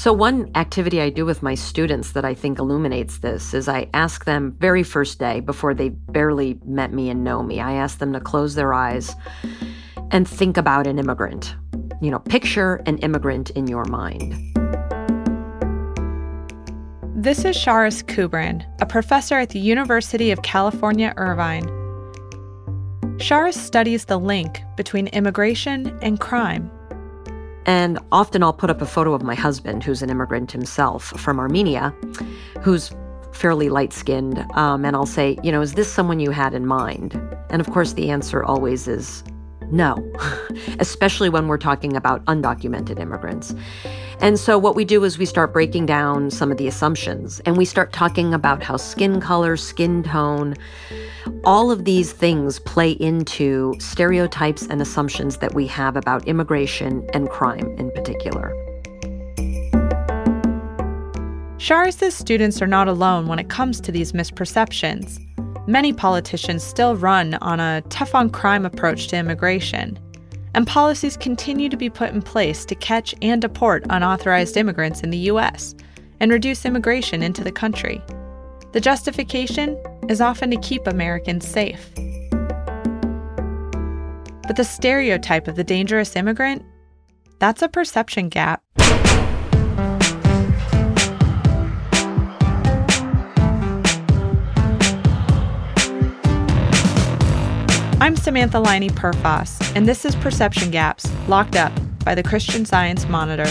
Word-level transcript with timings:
So, 0.00 0.14
one 0.14 0.50
activity 0.54 1.02
I 1.02 1.10
do 1.10 1.26
with 1.26 1.42
my 1.42 1.54
students 1.54 2.12
that 2.12 2.24
I 2.24 2.32
think 2.32 2.58
illuminates 2.58 3.18
this 3.18 3.52
is 3.52 3.68
I 3.68 3.86
ask 3.92 4.24
them 4.24 4.56
very 4.58 4.82
first 4.82 5.18
day 5.18 5.40
before 5.40 5.74
they 5.74 5.90
barely 5.90 6.58
met 6.64 6.90
me 6.90 7.10
and 7.10 7.22
know 7.22 7.42
me, 7.42 7.60
I 7.60 7.74
ask 7.74 7.98
them 7.98 8.14
to 8.14 8.18
close 8.20 8.54
their 8.54 8.72
eyes 8.72 9.14
and 10.10 10.26
think 10.26 10.56
about 10.56 10.86
an 10.86 10.98
immigrant. 10.98 11.54
You 12.00 12.10
know, 12.10 12.18
picture 12.18 12.76
an 12.86 12.96
immigrant 13.00 13.50
in 13.50 13.66
your 13.66 13.84
mind. 13.84 14.32
This 17.14 17.44
is 17.44 17.62
Charis 17.62 18.02
Kubrin, 18.02 18.64
a 18.80 18.86
professor 18.86 19.34
at 19.34 19.50
the 19.50 19.60
University 19.60 20.30
of 20.30 20.40
California, 20.40 21.12
Irvine. 21.18 21.66
Sharis 23.18 23.52
studies 23.52 24.06
the 24.06 24.18
link 24.18 24.62
between 24.78 25.08
immigration 25.08 25.98
and 26.00 26.18
crime. 26.18 26.70
And 27.70 28.00
often 28.10 28.42
I'll 28.42 28.52
put 28.52 28.68
up 28.68 28.82
a 28.82 28.84
photo 28.84 29.14
of 29.14 29.22
my 29.22 29.36
husband, 29.36 29.84
who's 29.84 30.02
an 30.02 30.10
immigrant 30.10 30.50
himself 30.50 31.04
from 31.20 31.38
Armenia, 31.38 31.94
who's 32.62 32.90
fairly 33.30 33.68
light 33.68 33.92
skinned. 33.92 34.44
Um, 34.56 34.84
and 34.84 34.96
I'll 34.96 35.06
say, 35.06 35.38
you 35.44 35.52
know, 35.52 35.60
is 35.60 35.74
this 35.74 35.88
someone 35.88 36.18
you 36.18 36.32
had 36.32 36.52
in 36.52 36.66
mind? 36.66 37.14
And 37.48 37.60
of 37.60 37.70
course, 37.70 37.92
the 37.92 38.10
answer 38.10 38.42
always 38.42 38.88
is 38.88 39.22
no, 39.70 39.96
especially 40.78 41.28
when 41.28 41.48
we're 41.48 41.58
talking 41.58 41.96
about 41.96 42.24
undocumented 42.24 42.98
immigrants. 42.98 43.54
And 44.20 44.38
so, 44.38 44.58
what 44.58 44.74
we 44.74 44.84
do 44.84 45.02
is 45.04 45.18
we 45.18 45.24
start 45.24 45.52
breaking 45.52 45.86
down 45.86 46.30
some 46.30 46.50
of 46.50 46.58
the 46.58 46.68
assumptions 46.68 47.40
and 47.40 47.56
we 47.56 47.64
start 47.64 47.92
talking 47.92 48.34
about 48.34 48.62
how 48.62 48.76
skin 48.76 49.20
color, 49.20 49.56
skin 49.56 50.02
tone, 50.02 50.56
all 51.44 51.70
of 51.70 51.84
these 51.84 52.12
things 52.12 52.58
play 52.58 52.90
into 52.92 53.74
stereotypes 53.78 54.66
and 54.66 54.82
assumptions 54.82 55.38
that 55.38 55.54
we 55.54 55.66
have 55.68 55.96
about 55.96 56.26
immigration 56.28 57.08
and 57.14 57.30
crime 57.30 57.74
in 57.78 57.90
particular. 57.92 58.54
Charis's 61.56 62.14
students 62.14 62.60
are 62.60 62.66
not 62.66 62.88
alone 62.88 63.26
when 63.26 63.38
it 63.38 63.48
comes 63.48 63.80
to 63.82 63.92
these 63.92 64.12
misperceptions 64.12 65.18
many 65.70 65.92
politicians 65.92 66.64
still 66.64 66.96
run 66.96 67.34
on 67.34 67.60
a 67.60 67.80
tough 67.82 68.14
on 68.14 68.28
crime 68.28 68.66
approach 68.66 69.06
to 69.08 69.16
immigration, 69.16 69.98
and 70.54 70.66
policies 70.66 71.16
continue 71.16 71.68
to 71.68 71.76
be 71.76 71.88
put 71.88 72.10
in 72.10 72.20
place 72.20 72.64
to 72.64 72.74
catch 72.74 73.14
and 73.22 73.40
deport 73.40 73.86
unauthorized 73.88 74.56
immigrants 74.56 75.02
in 75.02 75.10
the 75.10 75.18
U.S. 75.18 75.76
and 76.18 76.32
reduce 76.32 76.64
immigration 76.64 77.22
into 77.22 77.44
the 77.44 77.52
country. 77.52 78.02
The 78.72 78.80
justification 78.80 79.80
is 80.08 80.20
often 80.20 80.50
to 80.50 80.56
keep 80.56 80.86
Americans 80.86 81.46
safe. 81.46 81.90
But 84.42 84.56
the 84.56 84.64
stereotype 84.64 85.46
of 85.46 85.54
the 85.54 85.64
dangerous 85.64 86.16
immigrant? 86.16 86.64
That's 87.38 87.62
a 87.62 87.68
perception 87.68 88.28
gap. 88.28 88.62
I'm 98.02 98.16
Samantha 98.16 98.58
Laine 98.58 98.88
Perfas, 98.88 99.60
and 99.76 99.86
this 99.86 100.06
is 100.06 100.16
Perception 100.16 100.70
Gaps 100.70 101.06
Locked 101.28 101.54
Up 101.54 101.70
by 102.02 102.14
the 102.14 102.22
Christian 102.22 102.64
Science 102.64 103.06
Monitor. 103.06 103.44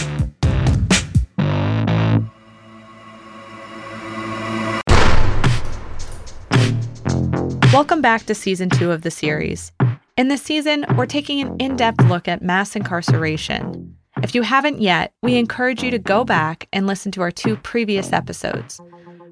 Welcome 7.72 8.02
back 8.02 8.26
to 8.26 8.34
season 8.34 8.70
two 8.70 8.90
of 8.90 9.02
the 9.02 9.10
series. 9.12 9.70
In 10.16 10.26
this 10.26 10.42
season, 10.42 10.84
we're 10.96 11.06
taking 11.06 11.40
an 11.40 11.56
in 11.60 11.76
depth 11.76 12.02
look 12.06 12.26
at 12.26 12.42
mass 12.42 12.74
incarceration. 12.74 13.96
If 14.20 14.34
you 14.34 14.42
haven't 14.42 14.80
yet, 14.80 15.12
we 15.22 15.36
encourage 15.36 15.80
you 15.84 15.92
to 15.92 15.98
go 16.00 16.24
back 16.24 16.66
and 16.72 16.88
listen 16.88 17.12
to 17.12 17.20
our 17.20 17.30
two 17.30 17.56
previous 17.56 18.12
episodes. 18.12 18.80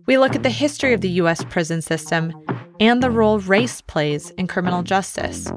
We 0.08 0.16
look 0.16 0.34
at 0.34 0.42
the 0.42 0.48
history 0.48 0.94
of 0.94 1.02
the 1.02 1.10
U.S. 1.20 1.44
prison 1.50 1.82
system 1.82 2.32
and 2.80 3.02
the 3.02 3.10
role 3.10 3.40
race 3.40 3.82
plays 3.82 4.30
in 4.30 4.46
criminal 4.46 4.82
justice. 4.82 5.52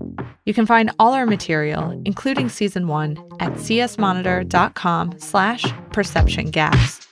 You 0.46 0.54
can 0.54 0.66
find 0.66 0.92
all 1.00 1.14
our 1.14 1.26
material, 1.26 2.02
including 2.04 2.50
season 2.50 2.88
one, 2.88 3.16
at 3.40 3.54
csmonitor.com 3.54 5.14
slash 5.20 5.64
perception 5.94 6.52
gaps. 6.52 7.08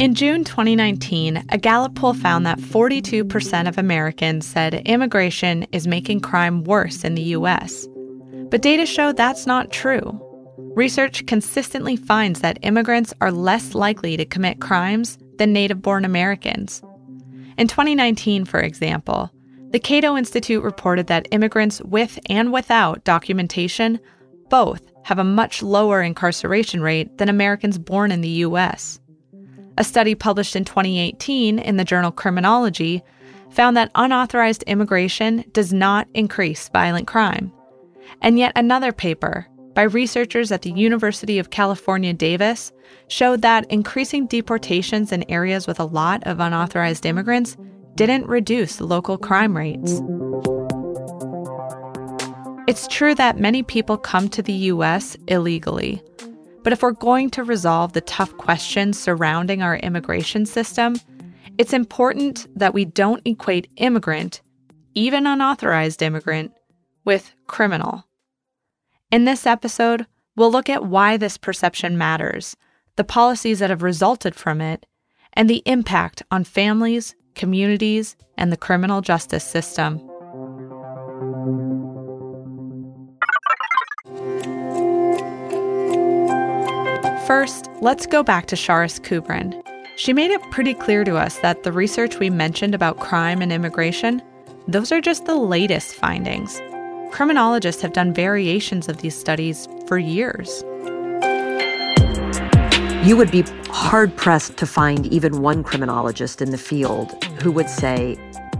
In 0.00 0.14
June 0.16 0.42
2019, 0.42 1.44
a 1.50 1.58
Gallup 1.58 1.94
poll 1.94 2.12
found 2.12 2.44
that 2.44 2.58
42% 2.58 3.68
of 3.68 3.78
Americans 3.78 4.48
said 4.48 4.74
immigration 4.84 5.62
is 5.70 5.86
making 5.86 6.18
crime 6.22 6.64
worse 6.64 7.04
in 7.04 7.14
the 7.14 7.22
U.S. 7.22 7.86
But 8.50 8.62
data 8.62 8.84
show 8.84 9.12
that's 9.12 9.46
not 9.46 9.70
true. 9.70 10.20
Research 10.74 11.26
consistently 11.26 11.96
finds 11.96 12.40
that 12.40 12.58
immigrants 12.62 13.12
are 13.20 13.30
less 13.30 13.74
likely 13.74 14.16
to 14.16 14.24
commit 14.24 14.60
crimes 14.60 15.18
than 15.36 15.52
native 15.52 15.82
born 15.82 16.06
Americans. 16.06 16.82
In 17.58 17.68
2019, 17.68 18.46
for 18.46 18.58
example, 18.58 19.30
the 19.70 19.78
Cato 19.78 20.16
Institute 20.16 20.62
reported 20.62 21.08
that 21.08 21.28
immigrants 21.30 21.82
with 21.82 22.18
and 22.30 22.54
without 22.54 23.04
documentation 23.04 24.00
both 24.48 24.80
have 25.04 25.18
a 25.18 25.24
much 25.24 25.62
lower 25.62 26.00
incarceration 26.00 26.80
rate 26.80 27.18
than 27.18 27.28
Americans 27.28 27.78
born 27.78 28.10
in 28.10 28.22
the 28.22 28.28
U.S. 28.28 28.98
A 29.76 29.84
study 29.84 30.14
published 30.14 30.56
in 30.56 30.64
2018 30.64 31.58
in 31.58 31.76
the 31.76 31.84
journal 31.84 32.10
Criminology 32.10 33.02
found 33.50 33.76
that 33.76 33.90
unauthorized 33.94 34.62
immigration 34.64 35.44
does 35.52 35.72
not 35.72 36.08
increase 36.14 36.70
violent 36.70 37.06
crime. 37.06 37.52
And 38.22 38.38
yet 38.38 38.52
another 38.56 38.92
paper 38.92 39.46
by 39.74 39.82
researchers 39.82 40.52
at 40.52 40.62
the 40.62 40.72
University 40.72 41.38
of 41.38 41.50
California, 41.50 42.12
Davis 42.12 42.72
showed 43.08 43.42
that 43.42 43.70
increasing 43.70 44.26
deportations 44.26 45.12
in 45.12 45.28
areas 45.30 45.66
with 45.66 45.80
a 45.80 45.84
lot 45.84 46.22
of 46.24 46.40
unauthorized 46.40 47.06
immigrants 47.06 47.56
didn't 47.94 48.26
reduce 48.26 48.80
local 48.80 49.18
crime 49.18 49.56
rates. 49.56 50.02
It's 52.68 52.86
true 52.86 53.14
that 53.16 53.38
many 53.38 53.62
people 53.62 53.98
come 53.98 54.28
to 54.30 54.42
the 54.42 54.52
U.S. 54.52 55.16
illegally. 55.26 56.02
But 56.62 56.72
if 56.72 56.82
we're 56.82 56.92
going 56.92 57.30
to 57.30 57.42
resolve 57.42 57.92
the 57.92 58.00
tough 58.02 58.36
questions 58.36 58.98
surrounding 58.98 59.62
our 59.62 59.76
immigration 59.76 60.46
system, 60.46 60.96
it's 61.58 61.72
important 61.72 62.46
that 62.56 62.72
we 62.72 62.84
don't 62.84 63.20
equate 63.26 63.68
immigrant, 63.76 64.42
even 64.94 65.26
unauthorized 65.26 66.02
immigrant, 66.02 66.52
with 67.04 67.34
criminal. 67.46 68.04
In 69.12 69.26
this 69.26 69.46
episode, 69.46 70.06
we'll 70.36 70.50
look 70.50 70.70
at 70.70 70.86
why 70.86 71.18
this 71.18 71.36
perception 71.36 71.98
matters, 71.98 72.56
the 72.96 73.04
policies 73.04 73.58
that 73.58 73.68
have 73.68 73.82
resulted 73.82 74.34
from 74.34 74.62
it, 74.62 74.86
and 75.34 75.50
the 75.50 75.62
impact 75.66 76.22
on 76.30 76.44
families, 76.44 77.14
communities, 77.34 78.16
and 78.38 78.50
the 78.50 78.56
criminal 78.56 79.02
justice 79.02 79.44
system. 79.44 79.98
First, 87.26 87.68
let's 87.82 88.06
go 88.06 88.22
back 88.22 88.46
to 88.46 88.56
Charis 88.56 88.98
Kubrin. 88.98 89.62
She 89.96 90.14
made 90.14 90.30
it 90.30 90.40
pretty 90.50 90.72
clear 90.72 91.04
to 91.04 91.16
us 91.16 91.38
that 91.40 91.64
the 91.64 91.72
research 91.72 92.18
we 92.18 92.30
mentioned 92.30 92.74
about 92.74 92.98
crime 92.98 93.42
and 93.42 93.52
immigration, 93.52 94.22
those 94.68 94.90
are 94.90 95.02
just 95.02 95.26
the 95.26 95.36
latest 95.36 95.94
findings. 95.96 96.62
Criminologists 97.12 97.82
have 97.82 97.92
done 97.92 98.14
variations 98.14 98.88
of 98.88 99.02
these 99.02 99.14
studies 99.14 99.68
for 99.86 99.98
years. 99.98 100.64
You 103.06 103.18
would 103.18 103.30
be 103.30 103.42
hard 103.68 104.16
pressed 104.16 104.56
to 104.56 104.66
find 104.66 105.06
even 105.08 105.42
one 105.42 105.62
criminologist 105.62 106.40
in 106.40 106.52
the 106.52 106.58
field 106.58 107.22
who 107.42 107.52
would 107.52 107.68
say 107.68 108.16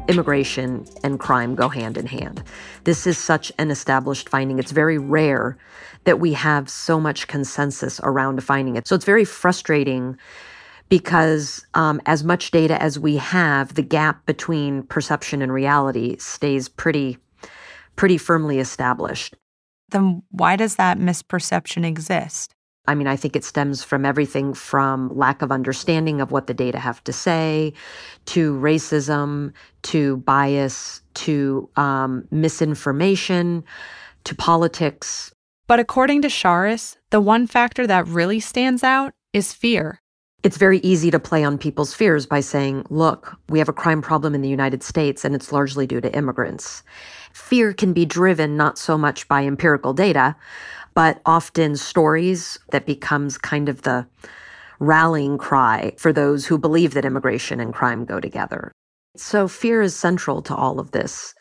immigration 0.06 0.84
and 1.02 1.18
crime 1.18 1.54
go 1.54 1.70
hand 1.70 1.96
in 1.96 2.04
hand. 2.04 2.42
This 2.84 3.06
is 3.06 3.16
such 3.16 3.50
an 3.58 3.70
established 3.70 4.28
finding. 4.28 4.58
It's 4.58 4.72
very 4.72 4.98
rare 4.98 5.56
that 6.04 6.20
we 6.20 6.34
have 6.34 6.68
so 6.68 7.00
much 7.00 7.28
consensus 7.28 8.00
around 8.02 8.44
finding 8.44 8.76
it. 8.76 8.86
So 8.86 8.94
it's 8.94 9.06
very 9.06 9.24
frustrating 9.24 10.18
because 10.90 11.64
um, 11.72 12.02
as 12.04 12.22
much 12.22 12.50
data 12.50 12.80
as 12.82 12.98
we 12.98 13.16
have, 13.16 13.74
the 13.74 13.82
gap 13.82 14.26
between 14.26 14.82
perception 14.82 15.40
and 15.40 15.50
reality 15.50 16.18
stays 16.18 16.68
pretty 16.68 17.16
pretty 17.96 18.18
firmly 18.18 18.58
established. 18.58 19.36
Then 19.90 20.22
why 20.30 20.56
does 20.56 20.76
that 20.76 20.98
misperception 20.98 21.84
exist? 21.86 22.54
I 22.86 22.96
mean, 22.96 23.06
I 23.06 23.14
think 23.14 23.36
it 23.36 23.44
stems 23.44 23.84
from 23.84 24.04
everything 24.04 24.54
from 24.54 25.16
lack 25.16 25.40
of 25.40 25.52
understanding 25.52 26.20
of 26.20 26.32
what 26.32 26.48
the 26.48 26.54
data 26.54 26.80
have 26.80 27.02
to 27.04 27.12
say, 27.12 27.74
to 28.26 28.54
racism, 28.54 29.52
to 29.82 30.16
bias, 30.18 31.00
to 31.14 31.68
um, 31.76 32.26
misinformation, 32.32 33.62
to 34.24 34.34
politics. 34.34 35.32
But 35.68 35.78
according 35.78 36.22
to 36.22 36.28
Charis, 36.28 36.96
the 37.10 37.20
one 37.20 37.46
factor 37.46 37.86
that 37.86 38.06
really 38.08 38.40
stands 38.40 38.82
out 38.82 39.14
is 39.32 39.52
fear. 39.52 40.00
It's 40.42 40.56
very 40.56 40.78
easy 40.78 41.12
to 41.12 41.20
play 41.20 41.44
on 41.44 41.58
people's 41.58 41.94
fears 41.94 42.26
by 42.26 42.40
saying, 42.40 42.84
look, 42.90 43.36
we 43.48 43.60
have 43.60 43.68
a 43.68 43.72
crime 43.72 44.02
problem 44.02 44.34
in 44.34 44.42
the 44.42 44.48
United 44.48 44.82
States 44.82 45.24
and 45.24 45.36
it's 45.36 45.52
largely 45.52 45.86
due 45.86 46.00
to 46.00 46.12
immigrants. 46.16 46.82
Fear 47.32 47.72
can 47.72 47.92
be 47.92 48.04
driven 48.04 48.56
not 48.56 48.78
so 48.78 48.96
much 48.98 49.28
by 49.28 49.44
empirical 49.44 49.92
data, 49.92 50.36
but 50.94 51.20
often 51.24 51.76
stories 51.76 52.58
that 52.70 52.86
becomes 52.86 53.38
kind 53.38 53.68
of 53.68 53.82
the 53.82 54.06
rallying 54.78 55.38
cry 55.38 55.94
for 55.96 56.12
those 56.12 56.46
who 56.46 56.58
believe 56.58 56.94
that 56.94 57.04
immigration 57.04 57.60
and 57.60 57.72
crime 57.72 58.04
go 58.04 58.20
together. 58.20 58.72
So 59.16 59.48
fear 59.48 59.82
is 59.82 59.94
central 59.94 60.42
to 60.42 60.54
all 60.54 60.80
of 60.80 60.90
this. 60.90 61.34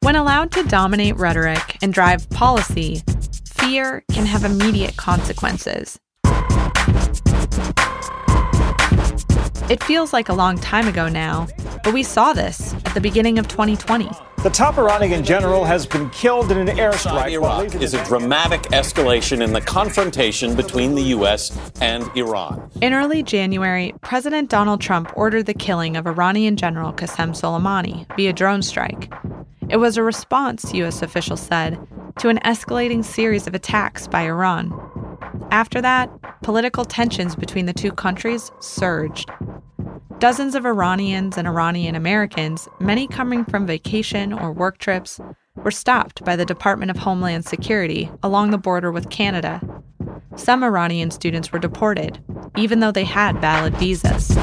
When 0.00 0.16
allowed 0.16 0.52
to 0.52 0.62
dominate 0.64 1.16
rhetoric 1.16 1.78
and 1.82 1.92
drive 1.92 2.28
policy, 2.30 3.02
fear 3.46 4.04
can 4.12 4.26
have 4.26 4.44
immediate 4.44 4.96
consequences. 4.96 5.98
It 9.70 9.82
feels 9.82 10.12
like 10.12 10.28
a 10.28 10.34
long 10.34 10.58
time 10.58 10.86
ago 10.86 11.08
now, 11.08 11.46
but 11.82 11.94
we 11.94 12.02
saw 12.02 12.34
this 12.34 12.74
at 12.84 12.92
the 12.92 13.00
beginning 13.00 13.38
of 13.38 13.48
2020. 13.48 14.10
The 14.42 14.50
top 14.50 14.76
Iranian 14.76 15.24
general 15.24 15.64
has 15.64 15.86
been 15.86 16.10
killed 16.10 16.52
in 16.52 16.58
an 16.58 16.76
airstrike. 16.76 17.30
Iraq 17.30 17.74
is 17.76 17.94
a 17.94 18.04
dramatic 18.04 18.60
escalation 18.72 19.42
in 19.42 19.54
the 19.54 19.62
confrontation 19.62 20.54
between 20.54 20.94
the 20.94 21.02
U.S. 21.16 21.58
and 21.80 22.06
Iran. 22.14 22.70
In 22.82 22.92
early 22.92 23.22
January, 23.22 23.94
President 24.02 24.50
Donald 24.50 24.82
Trump 24.82 25.10
ordered 25.16 25.46
the 25.46 25.54
killing 25.54 25.96
of 25.96 26.06
Iranian 26.06 26.58
General 26.58 26.92
Qasem 26.92 27.30
Soleimani 27.30 28.04
via 28.16 28.34
drone 28.34 28.60
strike. 28.60 29.10
It 29.70 29.78
was 29.78 29.96
a 29.96 30.02
response, 30.02 30.74
U.S. 30.74 31.00
officials 31.00 31.40
said, 31.40 31.78
to 32.18 32.28
an 32.28 32.38
escalating 32.40 33.02
series 33.02 33.46
of 33.46 33.54
attacks 33.54 34.08
by 34.08 34.24
Iran. 34.26 34.78
After 35.54 35.80
that, 35.82 36.10
political 36.42 36.84
tensions 36.84 37.36
between 37.36 37.66
the 37.66 37.72
two 37.72 37.92
countries 37.92 38.50
surged. 38.58 39.30
Dozens 40.18 40.56
of 40.56 40.66
Iranians 40.66 41.38
and 41.38 41.46
Iranian 41.46 41.94
Americans, 41.94 42.68
many 42.80 43.06
coming 43.06 43.44
from 43.44 43.64
vacation 43.64 44.32
or 44.32 44.50
work 44.52 44.78
trips, 44.78 45.20
were 45.54 45.70
stopped 45.70 46.24
by 46.24 46.34
the 46.34 46.44
Department 46.44 46.90
of 46.90 46.96
Homeland 46.96 47.44
Security 47.44 48.10
along 48.20 48.50
the 48.50 48.58
border 48.58 48.90
with 48.90 49.10
Canada. 49.10 49.60
Some 50.34 50.64
Iranian 50.64 51.12
students 51.12 51.52
were 51.52 51.60
deported, 51.60 52.18
even 52.56 52.80
though 52.80 52.90
they 52.90 53.04
had 53.04 53.40
valid 53.40 53.76
visas. 53.76 54.36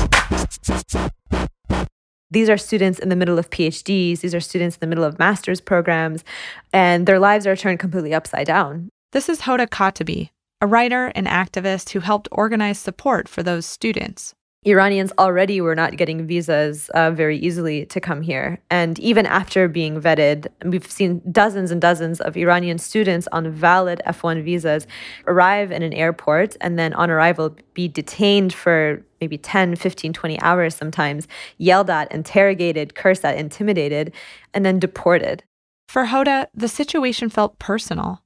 These 2.30 2.50
are 2.50 2.58
students 2.58 3.00
in 3.00 3.10
the 3.10 3.18
middle 3.18 3.38
of 3.38 3.50
PhDs, 3.50 4.22
these 4.22 4.34
are 4.34 4.40
students 4.40 4.78
in 4.78 4.80
the 4.80 4.88
middle 4.88 5.04
of 5.04 5.20
master's 5.20 5.60
programs, 5.60 6.24
and 6.72 7.06
their 7.06 7.20
lives 7.20 7.46
are 7.46 7.58
turned 7.58 7.80
completely 7.80 8.14
upside 8.14 8.48
down. 8.48 8.88
This 9.12 9.28
is 9.28 9.42
Hoda 9.42 9.68
Katebi, 9.68 10.30
a 10.62 10.68
writer 10.68 11.12
and 11.16 11.26
activist 11.26 11.90
who 11.90 12.00
helped 12.00 12.30
organize 12.32 12.78
support 12.78 13.28
for 13.28 13.42
those 13.42 13.66
students. 13.66 14.36
Iranians 14.64 15.12
already 15.18 15.60
were 15.60 15.74
not 15.74 15.98
getting 15.98 16.28
visas 16.28 16.88
uh, 16.90 17.10
very 17.10 17.36
easily 17.40 17.84
to 17.88 18.00
come 18.00 18.22
here. 18.22 18.62
And 18.70 19.00
even 19.00 19.26
after 19.26 19.68
being 19.68 20.00
vetted, 20.00 20.50
we've 20.64 20.90
seen 20.90 21.20
dozens 21.32 21.72
and 21.72 21.82
dozens 21.82 22.22
of 22.22 22.38
Iranian 22.38 22.78
students 22.78 23.28
on 23.32 23.50
valid 23.50 24.04
F1 24.06 24.44
visas 24.44 24.86
arrive 25.26 25.72
in 25.72 25.82
an 25.82 25.94
airport 25.94 26.58
and 26.62 26.78
then 26.78 26.94
on 26.94 27.10
arrival 27.10 27.56
be 27.74 27.88
detained 27.88 28.54
for 28.54 29.04
maybe 29.20 29.40
10, 29.40 29.78
15, 29.78 30.14
20 30.14 30.42
hours 30.42 30.76
sometimes, 30.76 31.28
yelled 31.58 31.90
at, 31.90 32.12
interrogated, 32.12 32.94
cursed 32.94 33.26
at, 33.26 33.38
intimidated, 33.38 34.14
and 34.54 34.64
then 34.64 34.78
deported. 34.78 35.44
For 35.88 36.06
Hoda, 36.06 36.48
the 36.54 36.68
situation 36.68 37.30
felt 37.30 37.58
personal. 37.58 38.22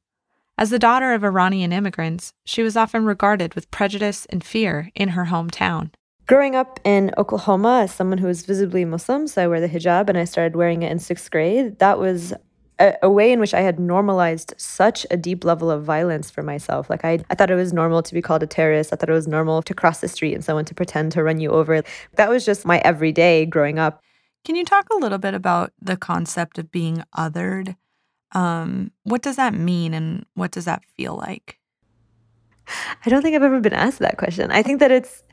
As 0.57 0.69
the 0.69 0.79
daughter 0.79 1.13
of 1.13 1.25
Iranian 1.25 1.73
immigrants, 1.73 2.31
she 2.45 2.63
was 2.63 2.77
often 2.77 3.03
regarded 3.03 3.55
with 3.55 3.69
prejudice 3.71 4.25
and 4.27 4.41
fear 4.41 4.89
in 4.95 5.09
her 5.09 5.25
hometown. 5.25 5.91
Growing 6.27 6.55
up 6.55 6.79
in 6.85 7.11
Oklahoma 7.17 7.81
as 7.83 7.93
someone 7.93 8.19
who 8.19 8.27
was 8.27 8.45
visibly 8.45 8.85
Muslim, 8.85 9.27
so 9.27 9.43
I 9.43 9.47
wear 9.47 9.59
the 9.59 9.67
hijab 9.67 10.07
and 10.07 10.17
I 10.17 10.23
started 10.23 10.55
wearing 10.55 10.81
it 10.81 10.91
in 10.91 10.99
sixth 10.99 11.29
grade, 11.29 11.77
that 11.79 11.99
was 11.99 12.33
a, 12.79 12.93
a, 13.03 13.09
way 13.09 13.33
in 13.33 13.41
which 13.41 13.53
I 13.53 13.61
had 13.61 13.79
normalized 13.81 14.53
such 14.57 15.05
a 15.11 15.17
deep 15.17 15.43
level 15.43 15.69
of 15.69 15.83
violence 15.83 16.31
for 16.31 16.41
myself. 16.41 16.89
Like 16.89 17.03
I, 17.03 17.19
I 17.29 17.35
thought 17.35 17.51
it 17.51 17.55
was 17.55 17.73
normal 17.73 18.01
to 18.01 18.13
be 18.13 18.21
called 18.21 18.41
a 18.41 18.47
terrorist. 18.47 18.93
I 18.93 18.95
thought 18.95 19.09
it 19.09 19.13
was 19.13 19.27
normal 19.27 19.61
to 19.61 19.73
cross 19.73 19.99
the 19.99 20.07
street 20.07 20.33
and 20.33 20.43
someone 20.43 20.65
to 20.65 20.73
pretend 20.73 21.11
to 21.13 21.23
run 21.23 21.41
you 21.41 21.51
over. 21.51 21.83
That 22.15 22.29
was 22.29 22.45
just 22.45 22.65
my 22.65 22.79
everyday 22.79 23.45
growing 23.45 23.77
up. 23.77 24.01
Can 24.45 24.55
you 24.55 24.63
talk 24.63 24.87
a 24.89 24.97
little 24.97 25.17
bit 25.17 25.33
about 25.33 25.73
the 25.81 25.97
concept 25.97 26.57
of 26.57 26.71
being 26.71 27.03
othered? 27.17 27.75
Um, 28.31 28.91
what 29.03 29.21
does 29.21 29.35
that 29.37 29.53
mean 29.53 29.93
and 29.93 30.25
what 30.33 30.51
does 30.51 30.65
that 30.65 30.83
feel 30.97 31.15
like? 31.15 31.57
I 33.05 33.09
don't 33.09 33.21
think 33.21 33.35
I've 33.35 33.43
ever 33.43 33.59
been 33.59 33.73
asked 33.73 33.99
that 33.99 34.17
question. 34.17 34.51
I 34.51 34.63
think 34.63 34.79
that 34.79 34.91
it's 34.91 35.23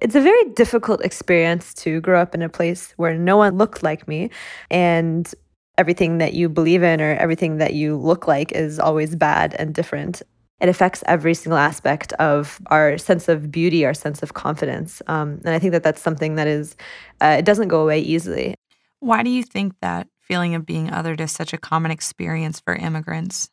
it's 0.00 0.14
a 0.14 0.20
very 0.20 0.44
difficult 0.54 1.04
experience 1.04 1.74
to 1.74 2.00
grow 2.00 2.20
up 2.20 2.34
in 2.34 2.42
a 2.42 2.48
place 2.48 2.92
where 2.98 3.18
no 3.18 3.36
one 3.36 3.58
looked 3.58 3.82
like 3.82 4.06
me 4.06 4.30
and 4.70 5.34
everything 5.76 6.18
that 6.18 6.34
you 6.34 6.48
believe 6.48 6.82
in 6.82 7.00
or 7.00 7.16
everything 7.16 7.58
that 7.58 7.74
you 7.74 7.96
look 7.96 8.28
like 8.28 8.52
is 8.52 8.78
always 8.78 9.16
bad 9.16 9.56
and 9.58 9.74
different. 9.74 10.22
It 10.60 10.68
affects 10.68 11.02
every 11.06 11.34
single 11.34 11.58
aspect 11.58 12.12
of 12.14 12.60
our 12.66 12.98
sense 12.98 13.28
of 13.28 13.50
beauty, 13.50 13.84
our 13.84 13.94
sense 13.94 14.22
of 14.22 14.34
confidence. 14.34 15.02
Um, 15.06 15.40
and 15.44 15.50
I 15.50 15.58
think 15.58 15.72
that 15.72 15.82
that's 15.82 16.02
something 16.02 16.34
that 16.34 16.46
is, 16.46 16.76
uh, 17.20 17.36
it 17.38 17.44
doesn't 17.44 17.68
go 17.68 17.82
away 17.82 18.00
easily. 18.00 18.54
Why 19.00 19.22
do 19.22 19.30
you 19.30 19.42
think 19.42 19.74
that 19.80 20.08
feeling 20.28 20.54
of 20.54 20.66
being 20.66 20.88
othered 20.88 21.20
is 21.20 21.32
such 21.32 21.52
a 21.52 21.58
common 21.58 21.90
experience 21.90 22.60
for 22.60 22.74
immigrants? 22.74 23.50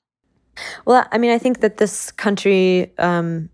Well, 0.85 1.05
I 1.11 1.17
mean, 1.17 1.31
I 1.31 1.37
think 1.37 1.61
that 1.61 1.77
this 1.77 2.11
country 2.11 2.91
um, 2.97 3.49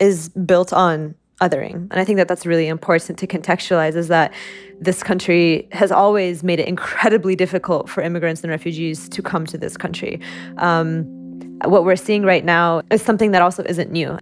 is 0.00 0.28
built 0.30 0.72
on 0.72 1.14
othering. 1.40 1.88
And 1.90 1.94
I 1.94 2.04
think 2.04 2.16
that 2.16 2.28
that's 2.28 2.46
really 2.46 2.66
important 2.66 3.18
to 3.18 3.26
contextualize 3.26 3.94
is 3.94 4.08
that 4.08 4.32
this 4.80 5.02
country 5.02 5.68
has 5.72 5.92
always 5.92 6.42
made 6.42 6.60
it 6.60 6.66
incredibly 6.66 7.36
difficult 7.44 7.88
for 7.88 8.02
immigrants 8.02 8.42
and 8.42 8.50
refugees 8.50 9.08
to 9.10 9.22
come 9.22 9.46
to 9.46 9.58
this 9.58 9.76
country. 9.76 10.20
Um, 10.58 11.04
what 11.64 11.84
we're 11.84 11.96
seeing 11.96 12.22
right 12.22 12.44
now 12.44 12.82
is 12.90 13.02
something 13.02 13.32
that 13.32 13.42
also 13.42 13.64
isn't 13.64 13.90
new. 13.90 14.18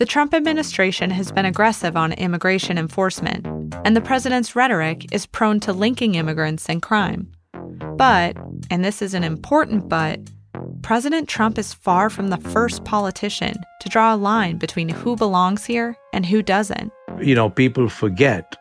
The 0.00 0.06
Trump 0.06 0.32
administration 0.32 1.10
has 1.10 1.30
been 1.30 1.44
aggressive 1.44 1.94
on 1.94 2.14
immigration 2.14 2.78
enforcement, 2.78 3.46
and 3.84 3.94
the 3.94 4.00
president's 4.00 4.56
rhetoric 4.56 5.04
is 5.12 5.26
prone 5.26 5.60
to 5.60 5.74
linking 5.74 6.14
immigrants 6.14 6.70
and 6.70 6.80
crime. 6.80 7.30
But, 7.98 8.34
and 8.70 8.82
this 8.82 9.02
is 9.02 9.12
an 9.12 9.24
important 9.24 9.90
but, 9.90 10.18
President 10.80 11.28
Trump 11.28 11.58
is 11.58 11.74
far 11.74 12.08
from 12.08 12.28
the 12.28 12.38
first 12.38 12.82
politician 12.86 13.52
to 13.82 13.90
draw 13.90 14.14
a 14.14 14.16
line 14.16 14.56
between 14.56 14.88
who 14.88 15.16
belongs 15.16 15.66
here 15.66 15.94
and 16.14 16.24
who 16.24 16.40
doesn't. 16.40 16.90
You 17.20 17.34
know, 17.34 17.50
people 17.50 17.90
forget 17.90 18.56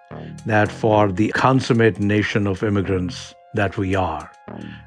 that 0.46 0.69
for 0.69 1.10
the 1.10 1.29
consummate 1.29 2.01
nation 2.01 2.48
of 2.48 2.63
immigrants 2.63 3.34
that 3.53 3.77
we 3.77 3.96
are, 3.96 4.29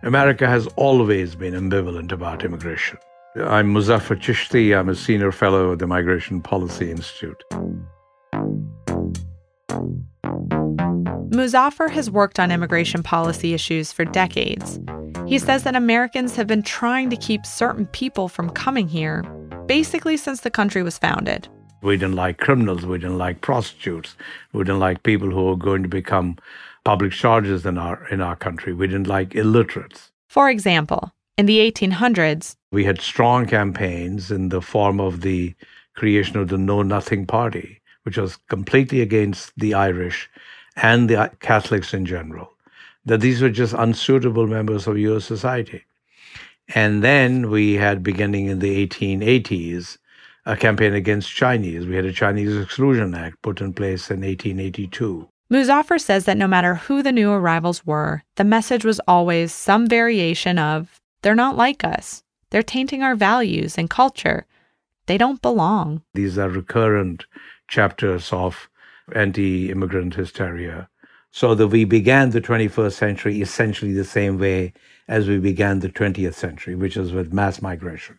America 0.03 0.47
has 0.47 0.67
always 0.77 1.35
been 1.35 1.55
ambivalent 1.55 2.13
about 2.13 2.45
immigration. 2.45 2.99
I'm 3.35 3.73
Muzaffar 3.73 4.21
Chishti. 4.21 4.79
I'm 4.79 4.91
a 4.91 4.95
senior 4.95 5.33
fellow 5.33 5.73
at 5.73 5.79
the 5.79 5.87
Migration 5.87 6.43
Policy 6.43 6.91
Institute. 6.91 7.43
Muzaffar 11.31 11.89
has 11.89 12.11
worked 12.11 12.39
on 12.39 12.51
immigration 12.51 13.03
policy 13.03 13.55
issues 13.55 13.91
for 13.91 14.05
decades. 14.05 14.79
He 15.27 15.39
says 15.39 15.63
that 15.63 15.75
Americans 15.75 16.37
have 16.37 16.47
been 16.47 16.63
trying 16.63 17.09
to 17.09 17.17
keep 17.17 17.47
certain 17.47 17.87
people 17.87 18.29
from 18.29 18.51
coming 18.51 18.87
here 18.87 19.23
basically 19.65 20.19
since 20.19 20.43
the 20.43 20.51
country 20.51 20.83
was 20.83 20.99
founded. 20.99 21.49
We 21.83 21.97
didn't 21.97 22.17
like 22.17 22.37
criminals, 22.37 22.85
we 22.85 22.99
didn't 22.99 23.17
like 23.17 23.41
prostitutes, 23.41 24.15
we 24.53 24.63
didn't 24.63 24.81
like 24.81 25.05
people 25.05 25.31
who 25.31 25.49
are 25.49 25.57
going 25.57 25.83
to 25.83 25.89
become 25.89 26.37
public 26.85 27.13
charges 27.13 27.65
in 27.65 27.79
our 27.79 28.07
in 28.09 28.21
our 28.21 28.37
country. 28.37 28.75
We 28.75 28.89
didn't 28.89 29.07
like 29.07 29.35
illiterates. 29.35 30.11
For 30.29 30.51
example, 30.51 31.13
in 31.39 31.47
the 31.47 31.59
1800s, 31.71 32.57
we 32.71 32.85
had 32.85 33.01
strong 33.01 33.47
campaigns 33.47 34.31
in 34.31 34.49
the 34.49 34.61
form 34.61 35.01
of 35.01 35.21
the 35.21 35.55
creation 35.95 36.37
of 36.39 36.49
the 36.49 36.59
Know 36.59 36.83
Nothing 36.83 37.27
Party, 37.27 37.81
which 38.03 38.17
was 38.17 38.37
completely 38.49 39.01
against 39.01 39.53
the 39.57 39.75
Irish 39.75 40.31
and 40.77 41.09
the 41.09 41.31
Catholics 41.41 41.93
in 41.93 42.07
general, 42.07 42.51
that 43.05 43.21
these 43.21 43.43
were 43.43 43.51
just 43.51 43.75
unsuitable 43.75 44.47
members 44.47 44.87
of 44.87 44.99
US 44.99 45.25
society. 45.25 45.85
And 46.75 47.03
then 47.03 47.51
we 47.51 47.75
had, 47.75 48.03
beginning 48.03 48.47
in 48.47 48.61
the 48.61 48.87
1880s, 48.87 49.99
a 50.47 50.57
campaign 50.57 50.95
against 50.95 51.31
Chinese. 51.31 51.87
We 51.87 51.97
had 51.97 52.05
a 52.05 52.13
Chinese 52.13 52.57
Exclusion 52.57 53.15
Act 53.15 53.41
put 53.43 53.61
in 53.61 53.73
place 53.73 54.11
in 54.11 54.23
1882. 54.23 55.29
Muzaffar 55.53 56.01
says 56.01 56.25
that 56.25 56.39
no 56.39 56.49
matter 56.49 56.77
who 56.77 57.03
the 57.03 57.13
new 57.13 57.31
arrivals 57.31 57.85
were, 57.85 58.23
the 58.37 58.45
message 58.45 58.85
was 58.85 59.01
always 59.07 59.53
some 59.53 59.87
variation 59.87 60.59
of, 60.59 61.02
they're 61.23 61.35
not 61.35 61.57
like 61.57 61.85
us. 61.85 62.23
They're 62.51 62.63
tainting 62.63 63.03
our 63.03 63.15
values 63.15 63.79
and 63.79 63.89
culture. 63.89 64.47
They 65.07 65.17
don't 65.17 65.41
belong. 65.41 66.03
These 66.15 66.39
are 66.39 66.49
recurrent 66.49 67.25
chapters 67.69 68.33
of 68.33 68.69
anti 69.15 69.71
immigrant 69.71 70.15
hysteria 70.15 70.89
So 71.31 71.55
that 71.55 71.69
we 71.69 71.85
began 71.85 72.31
the 72.31 72.41
21st 72.41 72.93
century 72.93 73.41
essentially 73.41 73.93
the 73.93 74.05
same 74.05 74.39
way 74.39 74.75
as 75.09 75.29
we 75.29 75.39
began 75.39 75.81
the 75.81 75.89
20th 75.89 76.35
century, 76.35 76.75
which 76.75 76.97
is 76.97 77.13
with 77.13 77.33
mass 77.33 77.63
migration. 77.63 78.19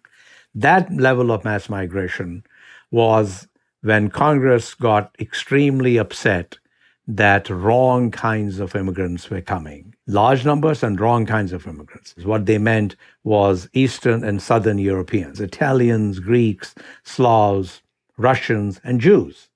That 0.56 0.92
level 0.92 1.32
of 1.32 1.46
mass 1.46 1.70
migration 1.70 2.44
was 2.92 3.48
when 3.82 4.10
Congress 4.10 4.74
got 4.74 5.16
extremely 5.20 5.98
upset 5.98 6.58
that 7.08 7.50
wrong 7.50 8.12
kinds 8.12 8.60
of 8.60 8.76
immigrants 8.76 9.30
were 9.30 9.42
coming, 9.42 9.94
large 10.08 10.46
numbers 10.46 10.84
and 10.84 11.00
wrong 11.00 11.26
kinds 11.26 11.52
of 11.52 11.68
immigrants. 11.68 12.16
What 12.24 12.46
they 12.46 12.58
meant 12.58 12.96
was 13.24 13.68
Eastern 13.74 14.24
and 14.24 14.42
Southern 14.42 14.78
Europeans, 14.78 15.42
Italians, 15.42 16.20
Greeks, 16.20 16.74
Slavs, 17.04 17.82
Russians, 18.18 18.80
and 18.84 19.02
Jews. 19.02 19.50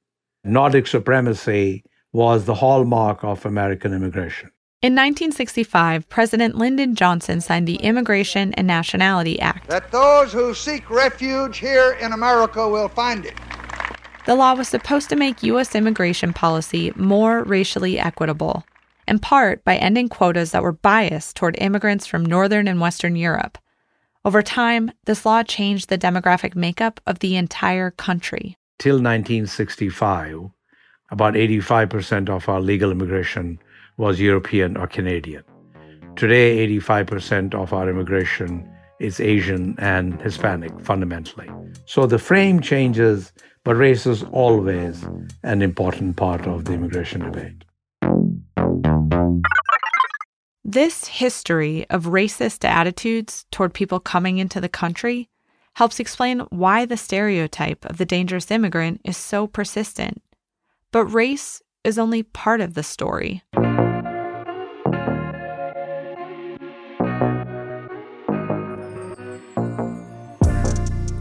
Nordic 0.44 0.88
supremacy 0.88 1.84
was 2.12 2.46
the 2.46 2.56
hallmark 2.56 3.24
of 3.24 3.46
American 3.46 3.94
immigration. 3.94 4.52
In 4.84 4.94
1965, 4.94 6.08
President 6.08 6.56
Lyndon 6.56 6.94
Johnson 6.94 7.42
signed 7.42 7.68
the 7.68 7.78
Immigration 7.78 8.54
and 8.54 8.68
Nationality 8.68 9.40
Act. 9.40 9.70
That 9.70 9.92
those 9.92 10.32
who 10.32 10.54
seek 10.54 10.90
refuge 10.90 11.58
here 11.58 11.98
in 12.00 12.14
America 12.14 12.68
will 12.70 12.88
find 12.88 13.26
it. 13.26 13.34
The 14.28 14.36
law 14.36 14.56
was 14.56 14.68
supposed 14.68 15.08
to 15.08 15.16
make 15.16 15.42
U.S. 15.44 15.74
immigration 15.74 16.34
policy 16.34 16.92
more 16.98 17.46
racially 17.46 17.98
equitable, 17.98 18.66
in 19.08 19.20
part 19.20 19.64
by 19.64 19.78
ending 19.78 20.10
quotas 20.10 20.52
that 20.52 20.64
were 20.64 20.74
biased 20.74 21.38
toward 21.38 21.56
immigrants 21.62 22.06
from 22.06 22.26
Northern 22.26 22.68
and 22.68 22.82
Western 22.82 23.16
Europe. 23.16 23.58
Over 24.26 24.42
time, 24.42 24.92
this 25.06 25.26
law 25.26 25.44
changed 25.44 25.88
the 25.88 25.98
demographic 25.98 26.58
makeup 26.58 27.00
of 27.08 27.20
the 27.20 27.38
entire 27.38 27.90
country. 27.90 28.58
Till 28.80 28.96
1965, 28.96 30.50
about 31.10 31.36
85% 31.36 32.28
of 32.28 32.50
our 32.50 32.60
legal 32.60 32.92
immigration 32.92 33.60
was 33.96 34.20
European 34.20 34.76
or 34.76 34.88
Canadian. 34.88 35.46
Today, 36.18 36.68
85% 36.68 37.56
of 37.56 37.72
our 37.72 37.90
immigration 37.90 38.70
is 39.00 39.22
Asian 39.22 39.74
and 39.78 40.22
Hispanic 40.22 40.78
fundamentally. 40.82 41.50
So 41.86 42.06
the 42.06 42.20
frame 42.20 42.60
changes 42.60 43.32
but 43.68 43.76
race 43.76 44.06
is 44.06 44.24
always 44.32 45.06
an 45.44 45.62
important 45.62 46.16
part 46.16 46.48
of 46.48 46.64
the 46.64 46.72
immigration 46.72 47.20
debate. 47.20 47.66
This 50.64 51.08
history 51.08 51.86
of 51.90 52.06
racist 52.06 52.64
attitudes 52.64 53.46
toward 53.52 53.74
people 53.74 54.00
coming 54.00 54.38
into 54.38 54.62
the 54.62 54.70
country 54.70 55.28
helps 55.76 56.00
explain 56.00 56.40
why 56.50 56.86
the 56.86 56.96
stereotype 56.96 57.84
of 57.84 57.98
the 57.98 58.06
dangerous 58.06 58.50
immigrant 58.52 59.02
is 59.04 59.18
so 59.18 59.48
persistent. 59.48 60.22
But 60.94 61.08
race 61.08 61.62
is 61.84 62.00
only 62.00 62.24
part 62.24 62.62
of 62.62 62.74
the 62.74 62.84
story. 62.84 63.44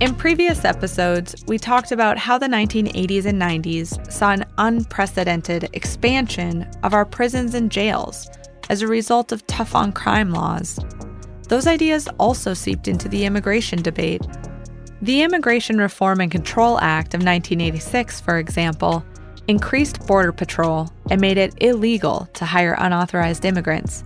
In 0.06 0.14
previous 0.14 0.64
episodes, 0.64 1.34
we 1.48 1.58
talked 1.58 1.90
about 1.90 2.16
how 2.16 2.38
the 2.38 2.46
1980s 2.46 3.24
and 3.26 3.42
90s 3.42 4.12
saw 4.12 4.30
an 4.30 4.44
unprecedented 4.56 5.68
expansion 5.72 6.64
of 6.84 6.94
our 6.94 7.04
prisons 7.04 7.54
and 7.54 7.72
jails 7.72 8.30
as 8.70 8.82
a 8.82 8.86
result 8.86 9.32
of 9.32 9.44
tough 9.48 9.74
on 9.74 9.90
crime 9.90 10.30
laws. 10.30 10.78
Those 11.48 11.66
ideas 11.66 12.08
also 12.20 12.54
seeped 12.54 12.86
into 12.86 13.08
the 13.08 13.24
immigration 13.24 13.82
debate. 13.82 14.22
The 15.02 15.22
Immigration 15.22 15.78
Reform 15.78 16.20
and 16.20 16.30
Control 16.30 16.78
Act 16.78 17.12
of 17.14 17.24
1986, 17.24 18.20
for 18.20 18.38
example, 18.38 19.04
increased 19.48 20.06
Border 20.06 20.30
Patrol 20.30 20.88
and 21.10 21.20
made 21.20 21.36
it 21.36 21.60
illegal 21.60 22.28
to 22.34 22.44
hire 22.44 22.76
unauthorized 22.78 23.44
immigrants. 23.44 24.04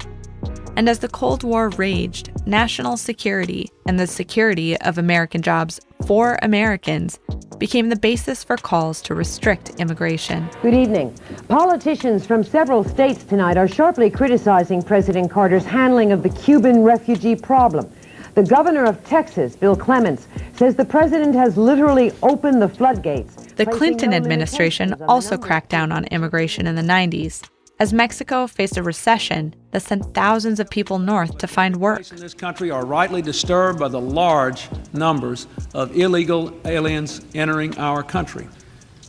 And 0.80 0.88
as 0.88 1.00
the 1.00 1.08
Cold 1.08 1.44
War 1.44 1.68
raged, 1.68 2.30
national 2.46 2.96
security 2.96 3.70
and 3.84 4.00
the 4.00 4.06
security 4.06 4.80
of 4.80 4.96
American 4.96 5.42
jobs 5.42 5.78
for 6.06 6.38
Americans 6.40 7.20
became 7.58 7.90
the 7.90 7.96
basis 7.96 8.42
for 8.42 8.56
calls 8.56 9.02
to 9.02 9.14
restrict 9.14 9.78
immigration. 9.78 10.48
Good 10.62 10.72
evening. 10.72 11.14
Politicians 11.48 12.26
from 12.26 12.42
several 12.42 12.82
states 12.82 13.24
tonight 13.24 13.58
are 13.58 13.68
sharply 13.68 14.08
criticizing 14.08 14.80
President 14.82 15.30
Carter's 15.30 15.66
handling 15.66 16.12
of 16.12 16.22
the 16.22 16.30
Cuban 16.30 16.82
refugee 16.82 17.36
problem. 17.36 17.92
The 18.34 18.44
governor 18.44 18.86
of 18.86 19.04
Texas, 19.04 19.56
Bill 19.56 19.76
Clements, 19.76 20.28
says 20.54 20.76
the 20.76 20.86
president 20.86 21.34
has 21.34 21.58
literally 21.58 22.10
opened 22.22 22.62
the 22.62 22.70
floodgates. 22.70 23.36
The 23.36 23.66
Clinton 23.66 24.14
administration 24.14 24.94
also 25.02 25.36
cracked 25.36 25.68
down 25.68 25.92
on 25.92 26.06
immigration 26.06 26.66
in 26.66 26.74
the 26.74 26.80
90s 26.80 27.46
as 27.80 27.94
Mexico 27.94 28.46
faced 28.46 28.76
a 28.76 28.82
recession 28.82 29.54
that 29.70 29.80
sent 29.80 30.14
thousands 30.14 30.60
of 30.60 30.68
people 30.68 30.98
north 30.98 31.38
to 31.38 31.46
find 31.46 31.76
work. 31.76 32.08
In 32.12 32.18
this 32.18 32.34
country 32.34 32.70
are 32.70 32.84
rightly 32.84 33.22
disturbed 33.22 33.80
by 33.80 33.88
the 33.88 34.00
large 34.00 34.68
numbers 34.92 35.46
of 35.74 35.96
illegal 35.96 36.54
aliens 36.66 37.22
entering 37.34 37.76
our 37.78 38.02
country. 38.02 38.46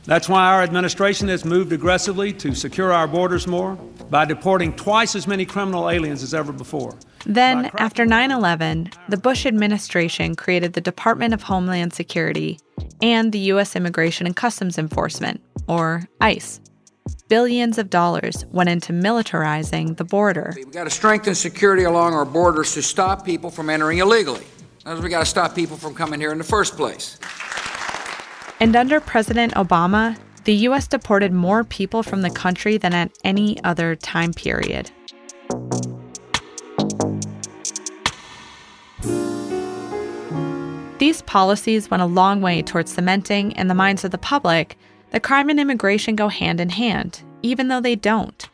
That's 0.05 0.29
why 0.29 0.47
our 0.47 0.63
administration 0.63 1.27
has 1.27 1.43
moved 1.45 1.73
aggressively 1.73 2.33
to 2.33 2.55
secure 2.55 2.91
our 2.91 3.07
borders 3.07 3.45
more 3.45 3.75
by 4.09 4.25
deporting 4.25 4.73
twice 4.73 5.15
as 5.15 5.27
many 5.27 5.45
criminal 5.45 5.89
aliens 5.89 6.23
as 6.23 6.33
ever 6.33 6.51
before. 6.51 6.97
Then, 7.25 7.69
after 7.77 8.03
9 8.03 8.31
11, 8.31 8.91
the 9.09 9.17
Bush 9.17 9.45
administration 9.45 10.33
created 10.33 10.73
the 10.73 10.81
Department 10.81 11.35
of 11.35 11.43
Homeland 11.43 11.93
Security 11.93 12.57
and 13.01 13.31
the 13.31 13.39
U.S. 13.39 13.75
Immigration 13.75 14.25
and 14.25 14.35
Customs 14.35 14.79
Enforcement, 14.79 15.39
or 15.67 16.09
ICE 16.19 16.59
billions 17.31 17.77
of 17.77 17.89
dollars 17.89 18.43
went 18.51 18.67
into 18.67 18.91
militarizing 18.91 19.95
the 19.95 20.03
border. 20.03 20.51
We've 20.53 20.69
got 20.69 20.83
to 20.83 20.89
strengthen 20.89 21.33
security 21.33 21.85
along 21.85 22.13
our 22.13 22.25
borders 22.25 22.73
to 22.73 22.81
stop 22.81 23.23
people 23.23 23.49
from 23.49 23.69
entering 23.69 23.99
illegally. 23.99 24.45
We've 24.85 25.09
got 25.09 25.21
to 25.21 25.25
stop 25.25 25.55
people 25.55 25.77
from 25.77 25.95
coming 25.95 26.19
here 26.19 26.33
in 26.33 26.37
the 26.37 26.43
first 26.43 26.75
place. 26.75 27.17
And 28.59 28.75
under 28.75 28.99
President 28.99 29.53
Obama, 29.53 30.19
the 30.43 30.55
U.S. 30.67 30.87
deported 30.87 31.31
more 31.31 31.63
people 31.63 32.03
from 32.03 32.21
the 32.21 32.29
country 32.29 32.75
than 32.75 32.93
at 32.93 33.17
any 33.23 33.63
other 33.63 33.95
time 33.95 34.33
period. 34.33 34.91
These 40.97 41.21
policies 41.21 41.89
went 41.89 42.03
a 42.03 42.07
long 42.07 42.41
way 42.41 42.61
towards 42.61 42.91
cementing 42.91 43.53
in 43.53 43.69
the 43.69 43.73
minds 43.73 44.03
of 44.03 44.11
the 44.11 44.17
public 44.17 44.77
that 45.11 45.23
crime 45.23 45.49
and 45.49 45.59
immigration 45.59 46.15
go 46.15 46.29
hand 46.29 46.59
in 46.59 46.69
hand, 46.69 47.21
even 47.41 47.67
though 47.67 47.81
they 47.81 47.95
don't. 47.95 48.49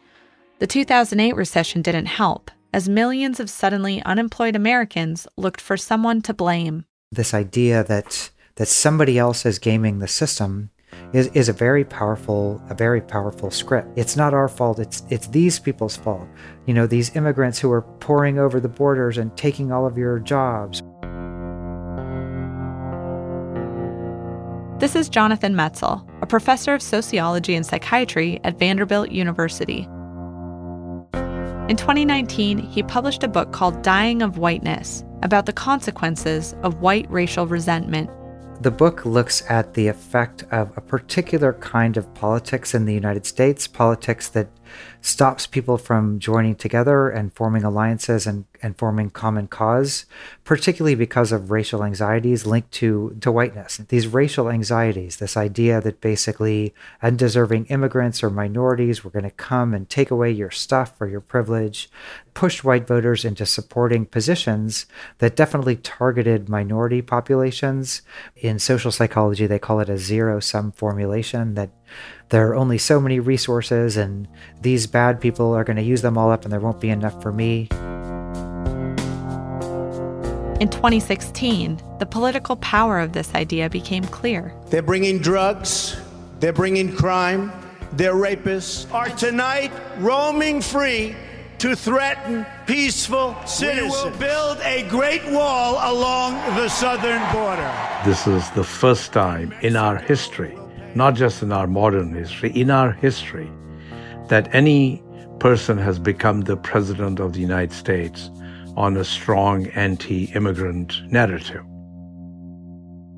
The 0.59 0.67
2008 0.67 1.35
recession 1.35 1.81
didn't 1.81 2.07
help, 2.07 2.51
as 2.73 2.89
millions 2.89 3.39
of 3.39 3.49
suddenly 3.49 4.01
unemployed 4.03 4.55
Americans 4.55 5.27
looked 5.37 5.61
for 5.61 5.77
someone 5.77 6.21
to 6.23 6.33
blame. 6.33 6.85
This 7.11 7.33
idea 7.33 7.83
that 7.85 8.31
that 8.55 8.67
somebody 8.67 9.19
else 9.19 9.45
is 9.45 9.59
gaming 9.59 9.99
the 9.99 10.07
system 10.07 10.71
is, 11.13 11.27
is 11.27 11.47
a 11.47 11.53
very 11.53 11.85
powerful 11.85 12.61
a 12.69 12.75
very 12.75 13.01
powerful 13.01 13.51
script. 13.51 13.87
It's 13.95 14.17
not 14.17 14.33
our 14.33 14.47
fault, 14.47 14.79
it's 14.79 15.03
it's 15.09 15.27
these 15.27 15.59
people's 15.59 15.95
fault. 15.95 16.27
You 16.65 16.73
know, 16.73 16.87
these 16.87 17.15
immigrants 17.15 17.59
who 17.59 17.71
are 17.71 17.83
pouring 17.83 18.39
over 18.39 18.59
the 18.59 18.67
borders 18.67 19.17
and 19.17 19.35
taking 19.37 19.71
all 19.71 19.85
of 19.85 19.97
your 19.97 20.19
jobs. 20.19 20.81
This 24.79 24.95
is 24.95 25.09
Jonathan 25.09 25.55
Metzl, 25.55 26.07
a 26.21 26.27
professor 26.27 26.75
of 26.75 26.83
sociology 26.83 27.55
and 27.55 27.65
psychiatry 27.65 28.39
at 28.43 28.59
Vanderbilt 28.59 29.09
University. 29.09 29.87
In 31.67 31.75
2019, 31.75 32.59
he 32.59 32.83
published 32.83 33.23
a 33.23 33.27
book 33.27 33.51
called 33.51 33.81
Dying 33.81 34.21
of 34.21 34.37
Whiteness 34.37 35.03
about 35.23 35.47
the 35.47 35.53
consequences 35.53 36.53
of 36.61 36.79
white 36.79 37.09
racial 37.09 37.47
resentment 37.47 38.11
the 38.59 38.71
book 38.71 39.05
looks 39.05 39.43
at 39.49 39.75
the 39.75 39.87
effect 39.87 40.43
of 40.49 40.75
a 40.75 40.81
particular 40.81 41.53
kind 41.53 41.95
of 41.95 42.11
politics 42.15 42.73
in 42.73 42.85
the 42.85 42.93
United 42.93 43.23
States, 43.23 43.67
politics 43.67 44.29
that 44.29 44.47
stops 45.01 45.47
people 45.47 45.77
from 45.77 46.19
joining 46.19 46.55
together 46.55 47.09
and 47.09 47.33
forming 47.33 47.63
alliances 47.63 48.27
and, 48.27 48.45
and 48.61 48.77
forming 48.77 49.09
common 49.09 49.47
cause, 49.47 50.05
particularly 50.43 50.95
because 50.95 51.31
of 51.31 51.51
racial 51.51 51.83
anxieties 51.83 52.45
linked 52.45 52.71
to, 52.71 53.15
to 53.21 53.31
whiteness. 53.31 53.77
These 53.77 54.07
racial 54.07 54.49
anxieties, 54.49 55.17
this 55.17 55.37
idea 55.37 55.79
that 55.81 56.01
basically 56.01 56.73
undeserving 57.01 57.65
immigrants 57.67 58.23
or 58.23 58.29
minorities 58.29 59.03
were 59.03 59.11
going 59.11 59.23
to 59.23 59.31
come 59.31 59.73
and 59.73 59.89
take 59.89 60.11
away 60.11 60.31
your 60.31 60.51
stuff 60.51 60.99
or 60.99 61.07
your 61.07 61.21
privilege, 61.21 61.89
pushed 62.33 62.63
white 62.63 62.85
voters 62.85 63.25
into 63.25 63.45
supporting 63.45 64.05
positions 64.05 64.85
that 65.17 65.35
definitely 65.35 65.75
targeted 65.75 66.49
minority 66.49 67.01
populations. 67.01 68.01
In 68.35 68.59
social 68.59 68.91
psychology, 68.91 69.47
they 69.47 69.57
call 69.57 69.79
it 69.79 69.89
a 69.89 69.97
zero 69.97 70.39
sum 70.39 70.71
formulation 70.71 71.55
that 71.55 71.71
there 72.29 72.49
are 72.49 72.55
only 72.55 72.77
so 72.77 72.99
many 72.99 73.19
resources, 73.19 73.97
and 73.97 74.27
these 74.61 74.87
bad 74.87 75.21
people 75.21 75.53
are 75.53 75.63
going 75.63 75.77
to 75.77 75.83
use 75.83 76.01
them 76.01 76.17
all 76.17 76.31
up, 76.31 76.43
and 76.43 76.51
there 76.51 76.59
won't 76.59 76.81
be 76.81 76.89
enough 76.89 77.21
for 77.21 77.31
me. 77.31 77.69
In 80.59 80.69
2016, 80.69 81.79
the 81.99 82.05
political 82.05 82.55
power 82.57 82.99
of 82.99 83.13
this 83.13 83.33
idea 83.35 83.69
became 83.69 84.03
clear. 84.05 84.53
They're 84.69 84.81
bringing 84.81 85.19
drugs, 85.19 85.95
they're 86.39 86.51
bringing 86.51 86.95
crime, 86.95 87.51
they're 87.93 88.15
rapists, 88.15 88.91
are 88.91 89.09
tonight 89.09 89.71
roaming 89.99 90.61
free 90.61 91.15
to 91.59 91.75
threaten 91.75 92.45
peaceful 92.65 93.35
citizens. 93.45 94.03
We 94.03 94.09
will 94.09 94.17
build 94.17 94.59
a 94.61 94.87
great 94.89 95.25
wall 95.31 95.73
along 95.93 96.33
the 96.55 96.69
southern 96.69 97.21
border. 97.31 97.71
This 98.05 98.27
is 98.27 98.49
the 98.51 98.63
first 98.63 99.13
time 99.13 99.53
in 99.61 99.75
our 99.75 99.97
history, 99.97 100.57
not 100.97 101.15
just 101.15 101.41
in 101.43 101.51
our 101.51 101.67
modern 101.67 102.13
history, 102.13 102.51
in 102.51 102.71
our 102.71 102.91
history, 102.91 103.49
that 104.27 104.53
any 104.53 105.01
person 105.39 105.77
has 105.77 105.99
become 105.99 106.41
the 106.41 106.57
president 106.57 107.19
of 107.19 107.33
the 107.33 107.39
United 107.39 107.71
States 107.71 108.29
on 108.75 108.97
a 108.97 109.03
strong 109.03 109.67
anti 109.67 110.25
immigrant 110.35 111.01
narrative. 111.11 111.63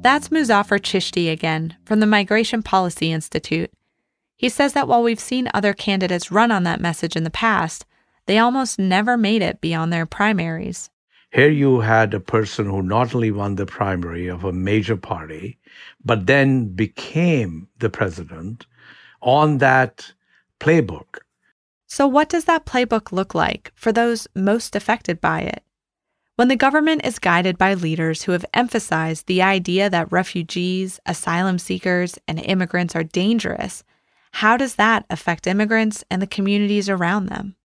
That's 0.01 0.29
Muzaffar 0.29 0.79
Chishti 0.79 1.31
again 1.31 1.75
from 1.85 1.99
the 1.99 2.05
Migration 2.05 2.63
Policy 2.63 3.11
Institute. 3.11 3.71
He 4.37 4.47
says 4.47 4.71
that 4.73 4.87
while 4.87 5.03
we've 5.03 5.19
seen 5.19 5.49
other 5.53 5.73
candidates 5.73 6.31
run 6.31 6.51
on 6.51 6.63
that 6.63 6.79
message 6.79 7.17
in 7.17 7.25
the 7.25 7.29
past, 7.29 7.85
they 8.25 8.37
almost 8.37 8.79
never 8.79 9.17
made 9.17 9.41
it 9.41 9.59
beyond 9.59 9.91
their 9.91 10.05
primaries. 10.05 10.89
Here 11.31 11.49
you 11.49 11.81
had 11.81 12.13
a 12.13 12.19
person 12.19 12.65
who 12.65 12.81
not 12.81 13.13
only 13.13 13.31
won 13.31 13.55
the 13.55 13.65
primary 13.65 14.27
of 14.27 14.43
a 14.43 14.51
major 14.51 14.97
party, 14.97 15.59
but 16.03 16.25
then 16.25 16.69
became 16.69 17.67
the 17.77 17.89
president 17.89 18.65
on 19.21 19.59
that 19.59 20.11
playbook. 20.59 21.19
So, 21.85 22.07
what 22.07 22.29
does 22.29 22.45
that 22.45 22.65
playbook 22.65 23.11
look 23.11 23.35
like 23.35 23.71
for 23.75 23.91
those 23.91 24.27
most 24.35 24.75
affected 24.75 25.21
by 25.21 25.41
it? 25.41 25.63
When 26.35 26.47
the 26.47 26.55
government 26.55 27.05
is 27.05 27.19
guided 27.19 27.57
by 27.57 27.73
leaders 27.73 28.23
who 28.23 28.31
have 28.31 28.45
emphasized 28.53 29.27
the 29.27 29.41
idea 29.41 29.89
that 29.89 30.11
refugees, 30.11 30.99
asylum 31.05 31.59
seekers, 31.59 32.17
and 32.27 32.39
immigrants 32.39 32.95
are 32.95 33.03
dangerous, 33.03 33.83
how 34.31 34.55
does 34.55 34.75
that 34.75 35.05
affect 35.09 35.47
immigrants 35.47 36.03
and 36.09 36.21
the 36.21 36.27
communities 36.27 36.89
around 36.89 37.25
them? 37.25 37.55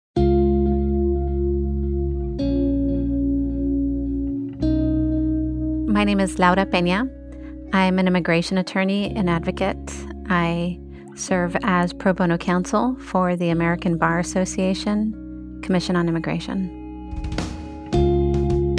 My 5.95 6.03
name 6.03 6.19
is 6.19 6.41
Laura 6.41 6.67
Pena. 6.67 7.09
I'm 7.73 8.01
an 8.01 8.09
immigration 8.09 8.59
attorney 8.59 9.15
and 9.15 9.31
advocate. 9.31 9.79
I 10.29 10.81
serve 11.15 11.57
as 11.63 11.93
pro 11.93 12.13
bono 12.13 12.37
counsel 12.37 12.97
for 12.97 13.37
the 13.37 13.51
American 13.51 13.97
Bar 13.97 14.19
Association 14.19 15.61
Commission 15.63 15.95
on 15.95 16.09
Immigration. 16.09 16.69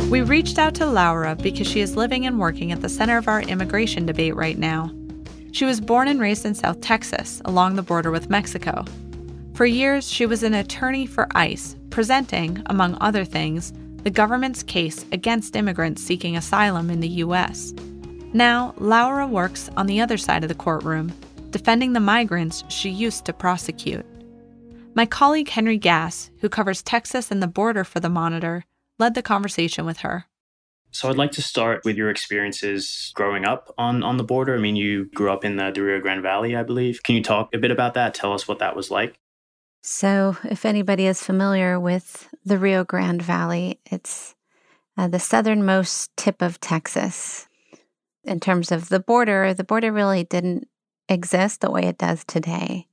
We 0.10 0.24
reached 0.24 0.60
out 0.60 0.76
to 0.76 0.86
Laura 0.86 1.38
because 1.38 1.68
she 1.68 1.80
is 1.80 1.96
living 1.96 2.26
and 2.26 2.38
working 2.38 2.74
at 2.74 2.82
the 2.82 2.90
center 2.90 3.18
of 3.18 3.30
our 3.30 3.44
immigration 3.44 4.06
debate 4.06 4.36
right 4.36 4.58
now. 4.58 4.92
She 5.54 5.64
was 5.64 5.80
born 5.80 6.10
and 6.10 6.20
raised 6.20 6.46
in 6.46 6.54
South 6.54 6.82
Texas, 6.82 7.42
along 7.46 7.78
the 7.78 7.82
border 7.82 8.12
with 8.12 8.30
Mexico. 8.30 8.84
For 9.54 9.66
years, 9.66 10.12
she 10.12 10.26
was 10.26 10.44
an 10.44 10.54
attorney 10.54 11.06
for 11.06 11.30
ICE, 11.34 11.78
presenting, 11.92 12.62
among 12.66 12.98
other 13.00 13.24
things, 13.24 13.72
the 14.06 14.12
government's 14.12 14.62
case 14.62 15.04
against 15.12 15.56
immigrants 15.56 16.02
seeking 16.02 16.38
asylum 16.38 16.92
in 16.92 17.00
the 17.00 17.08
U.S. 17.26 17.74
Now, 18.34 18.76
Laura 18.78 19.26
works 19.26 19.68
on 19.76 19.88
the 19.88 20.00
other 20.00 20.16
side 20.16 20.44
of 20.44 20.48
the 20.48 20.54
courtroom, 20.54 21.12
defending 21.50 21.94
the 21.94 22.00
migrants 22.00 22.64
she 22.70 22.92
used 22.92 23.26
to 23.26 23.34
prosecute. 23.34 24.06
My 24.94 25.08
colleague 25.08 25.50
Henry 25.50 25.80
Gass, 25.80 26.30
who 26.42 26.50
covers 26.50 26.84
Texas 26.84 27.32
and 27.32 27.42
the 27.42 27.48
border 27.48 27.84
for 27.84 28.00
the 28.00 28.08
Monitor, 28.08 28.64
led 29.00 29.16
the 29.16 29.24
conversation 29.24 29.88
with 29.88 29.98
her. 29.98 30.26
So 30.92 31.10
I'd 31.10 31.18
like 31.18 31.32
to 31.32 31.42
start 31.42 31.84
with 31.84 31.98
your 31.98 32.12
experiences 32.12 33.12
growing 33.16 33.44
up 33.44 33.74
on, 33.76 34.04
on 34.04 34.18
the 34.18 34.24
border. 34.24 34.54
I 34.54 34.60
mean, 34.60 34.76
you 34.76 35.10
grew 35.16 35.32
up 35.32 35.44
in 35.44 35.56
the, 35.56 35.72
the 35.72 35.82
Rio 35.82 36.00
Grande 36.00 36.22
Valley, 36.22 36.56
I 36.56 36.62
believe. 36.62 37.02
Can 37.02 37.16
you 37.16 37.24
talk 37.24 37.50
a 37.56 37.58
bit 37.58 37.72
about 37.72 37.96
that? 37.96 38.14
Tell 38.14 38.34
us 38.34 38.48
what 38.48 38.60
that 38.60 38.76
was 38.76 38.92
like. 38.92 39.18
So, 39.88 40.36
if 40.44 40.66
anybody 40.66 41.06
is 41.06 41.22
familiar 41.22 41.80
with 41.80 42.28
the 42.44 42.58
Rio 42.58 42.84
Grande 42.84 43.22
Valley, 43.22 43.80
it's 43.86 44.34
uh, 44.98 45.08
the 45.08 45.20
southernmost 45.20 46.10
tip 46.18 46.42
of 46.42 46.60
Texas. 46.60 47.48
In 48.24 48.40
terms 48.40 48.72
of 48.72 48.90
the 48.90 49.00
border, 49.00 49.54
the 49.54 49.64
border 49.64 49.92
really 49.92 50.24
didn't 50.24 50.68
exist 51.08 51.62
the 51.62 51.70
way 51.70 51.84
it 51.84 52.00
does 52.00 52.24
today. 52.24 52.88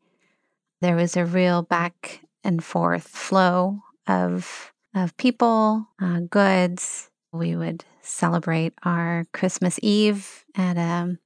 There 0.82 0.94
was 0.94 1.16
a 1.16 1.24
real 1.24 1.62
back 1.62 2.20
and 2.44 2.62
forth 2.62 3.08
flow 3.08 3.80
of 4.06 4.74
of 4.94 5.16
people, 5.16 5.88
uh, 5.98 6.20
goods. 6.28 7.08
We 7.32 7.56
would 7.56 7.86
celebrate 8.02 8.74
our 8.82 9.24
Christmas 9.32 9.80
Eve 9.82 10.44
at 10.54 10.76
a 10.76 11.16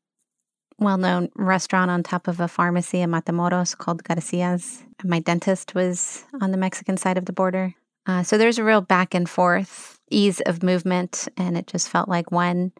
well-known 0.78 1.30
restaurant 1.34 1.90
on 1.90 2.02
top 2.02 2.28
of 2.28 2.40
a 2.40 2.48
pharmacy 2.48 3.00
in 3.00 3.10
Matamoros 3.10 3.76
called 3.76 4.04
Garcia's. 4.04 4.82
My 5.04 5.20
dentist 5.20 5.74
was 5.74 6.24
on 6.40 6.50
the 6.50 6.58
Mexican 6.58 6.96
side 6.96 7.18
of 7.18 7.26
the 7.26 7.32
border. 7.32 7.74
Uh, 8.06 8.22
so 8.22 8.38
there's 8.38 8.58
a 8.58 8.64
real 8.64 8.80
back 8.80 9.14
and 9.14 9.28
forth 9.28 9.98
ease 10.10 10.40
of 10.42 10.62
movement, 10.62 11.28
and 11.36 11.56
it 11.56 11.66
just 11.66 11.88
felt 11.88 12.08
like 12.08 12.30
one 12.30 12.72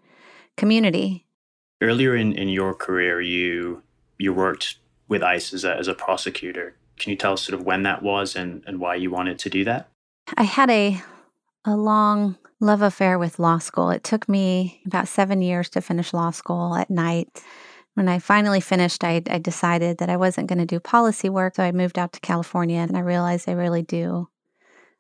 community. 0.57 1.27
Earlier 1.83 2.15
in, 2.15 2.33
in 2.33 2.49
your 2.49 2.75
career, 2.75 3.21
you 3.21 3.83
you 4.19 4.33
worked 4.33 4.77
with 5.09 5.23
ICE 5.23 5.53
as 5.53 5.65
a, 5.65 5.77
as 5.77 5.89
a 5.89 5.95
prosecutor. 5.95 6.75
Can 6.99 7.11
you 7.11 7.17
tell 7.17 7.35
us 7.35 7.43
sort 7.43 7.59
of 7.59 7.67
when 7.67 7.83
that 7.83 8.03
was 8.03 8.35
and, 8.35 8.65
and 8.67 8.81
why 8.81 8.95
you 8.95 9.11
wanted 9.11 9.39
to 9.41 9.51
do 9.51 9.65
that? 9.65 9.89
I 10.37 10.45
had 10.45 10.71
a 10.71 11.03
a 11.65 11.77
long 11.77 12.37
love 12.61 12.81
affair 12.81 13.19
with 13.19 13.39
law 13.39 13.59
school. 13.59 13.91
It 13.91 14.05
took 14.05 14.29
me 14.29 14.81
about 14.87 15.09
seven 15.09 15.43
years 15.43 15.69
to 15.71 15.81
finish 15.81 16.15
law 16.15 16.31
school 16.31 16.75
at 16.75 16.89
night. 16.89 17.43
When 17.97 18.11
I 18.11 18.19
finally 18.19 18.61
finished, 18.61 19.03
I, 19.05 19.23
I 19.31 19.39
decided 19.39 19.97
that 19.99 20.11
I 20.11 20.19
wasn't 20.19 20.49
going 20.49 20.59
to 20.59 20.67
do 20.67 20.79
policy 20.79 21.31
work. 21.31 21.57
So 21.57 21.63
I 21.63 21.73
moved 21.73 21.99
out 21.99 22.13
to 22.13 22.21
California 22.21 22.81
and 22.81 22.95
I 22.95 23.01
realized 23.01 23.49
I 23.49 23.53
really 23.53 23.81
do. 23.81 24.29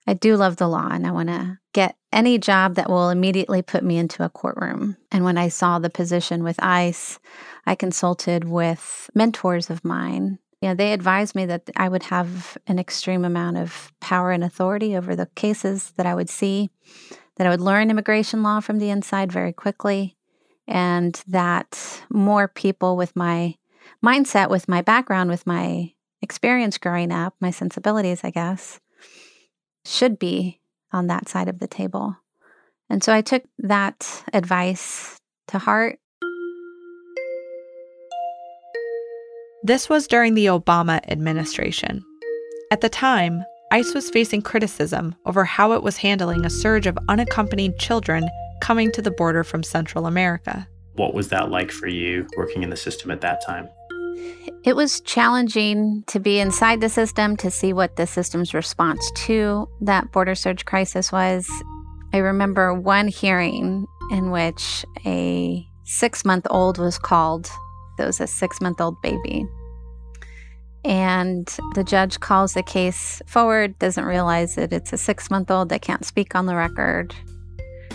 I 0.06 0.14
do 0.14 0.34
love 0.36 0.56
the 0.56 0.66
law 0.66 0.88
and 0.90 1.06
I 1.06 1.10
want 1.10 1.28
to 1.28 1.58
get 1.74 1.96
any 2.10 2.38
job 2.38 2.76
that 2.76 2.88
will 2.88 3.10
immediately 3.10 3.60
put 3.60 3.84
me 3.84 3.98
into 3.98 4.24
a 4.24 4.30
courtroom. 4.30 4.96
And 5.12 5.24
when 5.24 5.36
I 5.36 5.48
saw 5.48 5.78
the 5.78 5.90
position 5.90 6.42
with 6.42 6.56
ICE, 6.62 7.18
I 7.66 7.74
consulted 7.74 8.44
with 8.44 9.10
mentors 9.14 9.68
of 9.68 9.84
mine. 9.84 10.38
You 10.62 10.70
know, 10.70 10.74
they 10.74 10.94
advised 10.94 11.34
me 11.34 11.44
that 11.44 11.68
I 11.76 11.90
would 11.90 12.04
have 12.04 12.56
an 12.66 12.78
extreme 12.78 13.26
amount 13.26 13.58
of 13.58 13.92
power 14.00 14.30
and 14.30 14.42
authority 14.42 14.96
over 14.96 15.14
the 15.14 15.28
cases 15.34 15.92
that 15.98 16.06
I 16.06 16.14
would 16.14 16.30
see, 16.30 16.70
that 17.36 17.46
I 17.46 17.50
would 17.50 17.60
learn 17.60 17.90
immigration 17.90 18.42
law 18.42 18.60
from 18.60 18.78
the 18.78 18.88
inside 18.88 19.30
very 19.30 19.52
quickly, 19.52 20.15
and 20.66 21.22
that 21.28 22.02
more 22.10 22.48
people 22.48 22.96
with 22.96 23.14
my 23.14 23.56
mindset, 24.04 24.50
with 24.50 24.68
my 24.68 24.82
background, 24.82 25.30
with 25.30 25.46
my 25.46 25.92
experience 26.22 26.78
growing 26.78 27.12
up, 27.12 27.34
my 27.40 27.50
sensibilities, 27.50 28.22
I 28.24 28.30
guess, 28.30 28.80
should 29.84 30.18
be 30.18 30.60
on 30.92 31.06
that 31.06 31.28
side 31.28 31.48
of 31.48 31.58
the 31.58 31.68
table. 31.68 32.16
And 32.88 33.02
so 33.02 33.12
I 33.12 33.20
took 33.20 33.44
that 33.58 34.24
advice 34.32 35.18
to 35.48 35.58
heart. 35.58 35.98
This 39.62 39.88
was 39.88 40.06
during 40.06 40.34
the 40.34 40.46
Obama 40.46 41.00
administration. 41.10 42.04
At 42.70 42.80
the 42.80 42.88
time, 42.88 43.44
ICE 43.72 43.94
was 43.94 44.10
facing 44.10 44.42
criticism 44.42 45.16
over 45.26 45.44
how 45.44 45.72
it 45.72 45.82
was 45.82 45.96
handling 45.96 46.44
a 46.44 46.50
surge 46.50 46.86
of 46.86 46.98
unaccompanied 47.08 47.78
children 47.78 48.28
coming 48.60 48.92
to 48.92 49.02
the 49.02 49.10
border 49.10 49.44
from 49.44 49.62
Central 49.62 50.06
America. 50.06 50.68
What 50.94 51.14
was 51.14 51.28
that 51.28 51.50
like 51.50 51.70
for 51.70 51.88
you 51.88 52.26
working 52.36 52.62
in 52.62 52.70
the 52.70 52.76
system 52.76 53.10
at 53.10 53.20
that 53.20 53.44
time? 53.44 53.68
It 54.64 54.74
was 54.74 55.00
challenging 55.02 56.02
to 56.08 56.18
be 56.18 56.40
inside 56.40 56.80
the 56.80 56.88
system 56.88 57.36
to 57.36 57.50
see 57.50 57.72
what 57.72 57.96
the 57.96 58.06
system's 58.06 58.54
response 58.54 59.10
to 59.26 59.68
that 59.82 60.10
border 60.10 60.34
surge 60.34 60.64
crisis 60.64 61.12
was. 61.12 61.48
I 62.12 62.18
remember 62.18 62.74
one 62.74 63.08
hearing 63.08 63.86
in 64.10 64.30
which 64.30 64.84
a 65.04 65.66
six 65.84 66.24
month 66.24 66.46
old 66.50 66.78
was 66.78 66.98
called. 66.98 67.48
There 67.96 68.06
was 68.06 68.20
a 68.20 68.26
six 68.26 68.60
month 68.60 68.80
old 68.80 69.00
baby. 69.02 69.46
And 70.84 71.46
the 71.74 71.84
judge 71.84 72.20
calls 72.20 72.54
the 72.54 72.62
case 72.62 73.20
forward, 73.26 73.78
doesn't 73.78 74.04
realize 74.04 74.54
that 74.54 74.72
it's 74.72 74.92
a 74.92 74.98
six 74.98 75.30
month 75.30 75.50
old 75.50 75.68
that 75.68 75.82
can't 75.82 76.04
speak 76.04 76.34
on 76.34 76.46
the 76.46 76.54
record. 76.56 77.14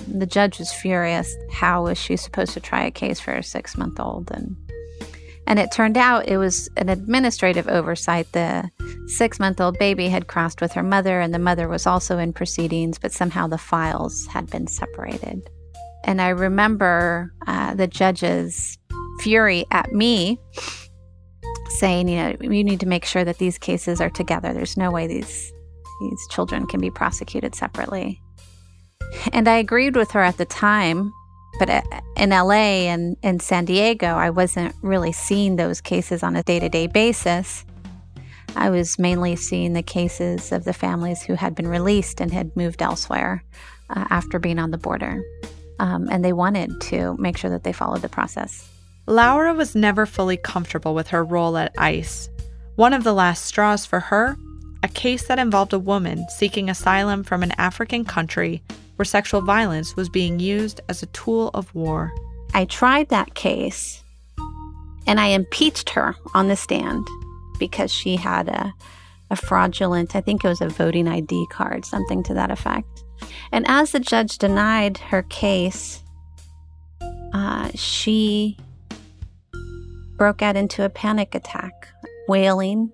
The 0.07 0.25
judge 0.25 0.59
was 0.59 0.71
furious. 0.71 1.35
How 1.51 1.83
was 1.83 1.97
she 1.97 2.17
supposed 2.17 2.53
to 2.53 2.59
try 2.59 2.83
a 2.83 2.91
case 2.91 3.19
for 3.19 3.33
a 3.33 3.43
six 3.43 3.77
month 3.77 3.99
old? 3.99 4.31
And 4.31 4.55
and 5.47 5.59
it 5.59 5.71
turned 5.71 5.97
out 5.97 6.27
it 6.27 6.37
was 6.37 6.69
an 6.77 6.87
administrative 6.87 7.67
oversight. 7.67 8.31
The 8.31 8.69
six 9.07 9.39
month 9.39 9.59
old 9.59 9.77
baby 9.77 10.07
had 10.07 10.27
crossed 10.27 10.61
with 10.61 10.71
her 10.73 10.83
mother, 10.83 11.19
and 11.19 11.33
the 11.33 11.39
mother 11.39 11.67
was 11.67 11.85
also 11.85 12.17
in 12.17 12.33
proceedings, 12.33 12.97
but 12.97 13.11
somehow 13.11 13.47
the 13.47 13.57
files 13.57 14.27
had 14.27 14.49
been 14.49 14.67
separated. 14.67 15.49
And 16.03 16.21
I 16.21 16.29
remember 16.29 17.33
uh, 17.47 17.73
the 17.75 17.87
judge's 17.87 18.77
fury 19.19 19.65
at 19.71 19.91
me 19.91 20.39
saying, 21.79 22.07
you 22.07 22.15
know, 22.17 22.35
you 22.41 22.63
need 22.63 22.79
to 22.79 22.87
make 22.87 23.05
sure 23.05 23.23
that 23.23 23.37
these 23.37 23.57
cases 23.57 24.01
are 24.01 24.09
together. 24.09 24.53
There's 24.53 24.77
no 24.77 24.91
way 24.91 25.07
these 25.07 25.51
these 26.01 26.27
children 26.31 26.65
can 26.65 26.79
be 26.79 26.89
prosecuted 26.89 27.53
separately. 27.53 28.21
And 29.33 29.47
I 29.47 29.57
agreed 29.57 29.95
with 29.95 30.11
her 30.11 30.21
at 30.21 30.37
the 30.37 30.45
time 30.45 31.13
but 31.59 31.69
uh, 31.69 31.81
in 32.15 32.29
LA 32.29 32.89
and 32.89 33.17
in 33.21 33.39
San 33.39 33.65
Diego, 33.65 34.07
I 34.07 34.29
wasn't 34.29 34.75
really 34.81 35.11
seeing 35.11 35.55
those 35.55 35.81
cases 35.81 36.23
on 36.23 36.35
a 36.35 36.43
day 36.43 36.59
to 36.59 36.69
day 36.69 36.87
basis. 36.87 37.65
I 38.55 38.69
was 38.69 38.99
mainly 38.99 39.35
seeing 39.35 39.73
the 39.73 39.83
cases 39.83 40.51
of 40.51 40.63
the 40.63 40.73
families 40.73 41.21
who 41.21 41.35
had 41.35 41.55
been 41.55 41.67
released 41.67 42.19
and 42.19 42.33
had 42.33 42.55
moved 42.55 42.81
elsewhere 42.81 43.43
uh, 43.89 44.05
after 44.09 44.39
being 44.39 44.59
on 44.59 44.71
the 44.71 44.77
border. 44.77 45.21
Um, 45.79 46.09
and 46.09 46.23
they 46.23 46.33
wanted 46.33 46.81
to 46.81 47.15
make 47.17 47.37
sure 47.37 47.49
that 47.49 47.63
they 47.63 47.73
followed 47.73 48.01
the 48.01 48.09
process. 48.09 48.67
Laura 49.07 49.53
was 49.53 49.75
never 49.75 50.05
fully 50.05 50.37
comfortable 50.37 50.93
with 50.93 51.07
her 51.07 51.23
role 51.23 51.57
at 51.57 51.73
ICE. 51.77 52.29
One 52.75 52.93
of 52.93 53.03
the 53.03 53.13
last 53.13 53.45
straws 53.45 53.85
for 53.85 53.99
her, 53.99 54.35
a 54.83 54.87
case 54.87 55.27
that 55.27 55.39
involved 55.39 55.73
a 55.73 55.79
woman 55.79 56.25
seeking 56.29 56.69
asylum 56.69 57.23
from 57.23 57.43
an 57.43 57.53
African 57.57 58.03
country 58.03 58.63
where 58.95 59.05
sexual 59.05 59.41
violence 59.41 59.95
was 59.95 60.09
being 60.09 60.39
used 60.39 60.81
as 60.89 61.01
a 61.01 61.07
tool 61.07 61.49
of 61.53 61.73
war. 61.73 62.11
I 62.53 62.65
tried 62.65 63.09
that 63.09 63.33
case 63.35 64.03
and 65.07 65.19
I 65.19 65.27
impeached 65.27 65.89
her 65.91 66.15
on 66.33 66.47
the 66.47 66.55
stand 66.55 67.07
because 67.59 67.91
she 67.91 68.15
had 68.15 68.47
a, 68.49 68.73
a 69.29 69.35
fraudulent, 69.35 70.15
I 70.15 70.21
think 70.21 70.43
it 70.43 70.47
was 70.47 70.61
a 70.61 70.69
voting 70.69 71.07
ID 71.07 71.47
card, 71.51 71.85
something 71.85 72.23
to 72.23 72.33
that 72.33 72.51
effect. 72.51 73.03
And 73.51 73.65
as 73.67 73.91
the 73.91 73.99
judge 73.99 74.37
denied 74.37 74.97
her 74.97 75.23
case, 75.23 76.03
uh, 77.33 77.69
she 77.75 78.57
broke 80.17 80.41
out 80.41 80.55
into 80.55 80.83
a 80.83 80.89
panic 80.89 81.33
attack, 81.35 81.87
wailing, 82.27 82.91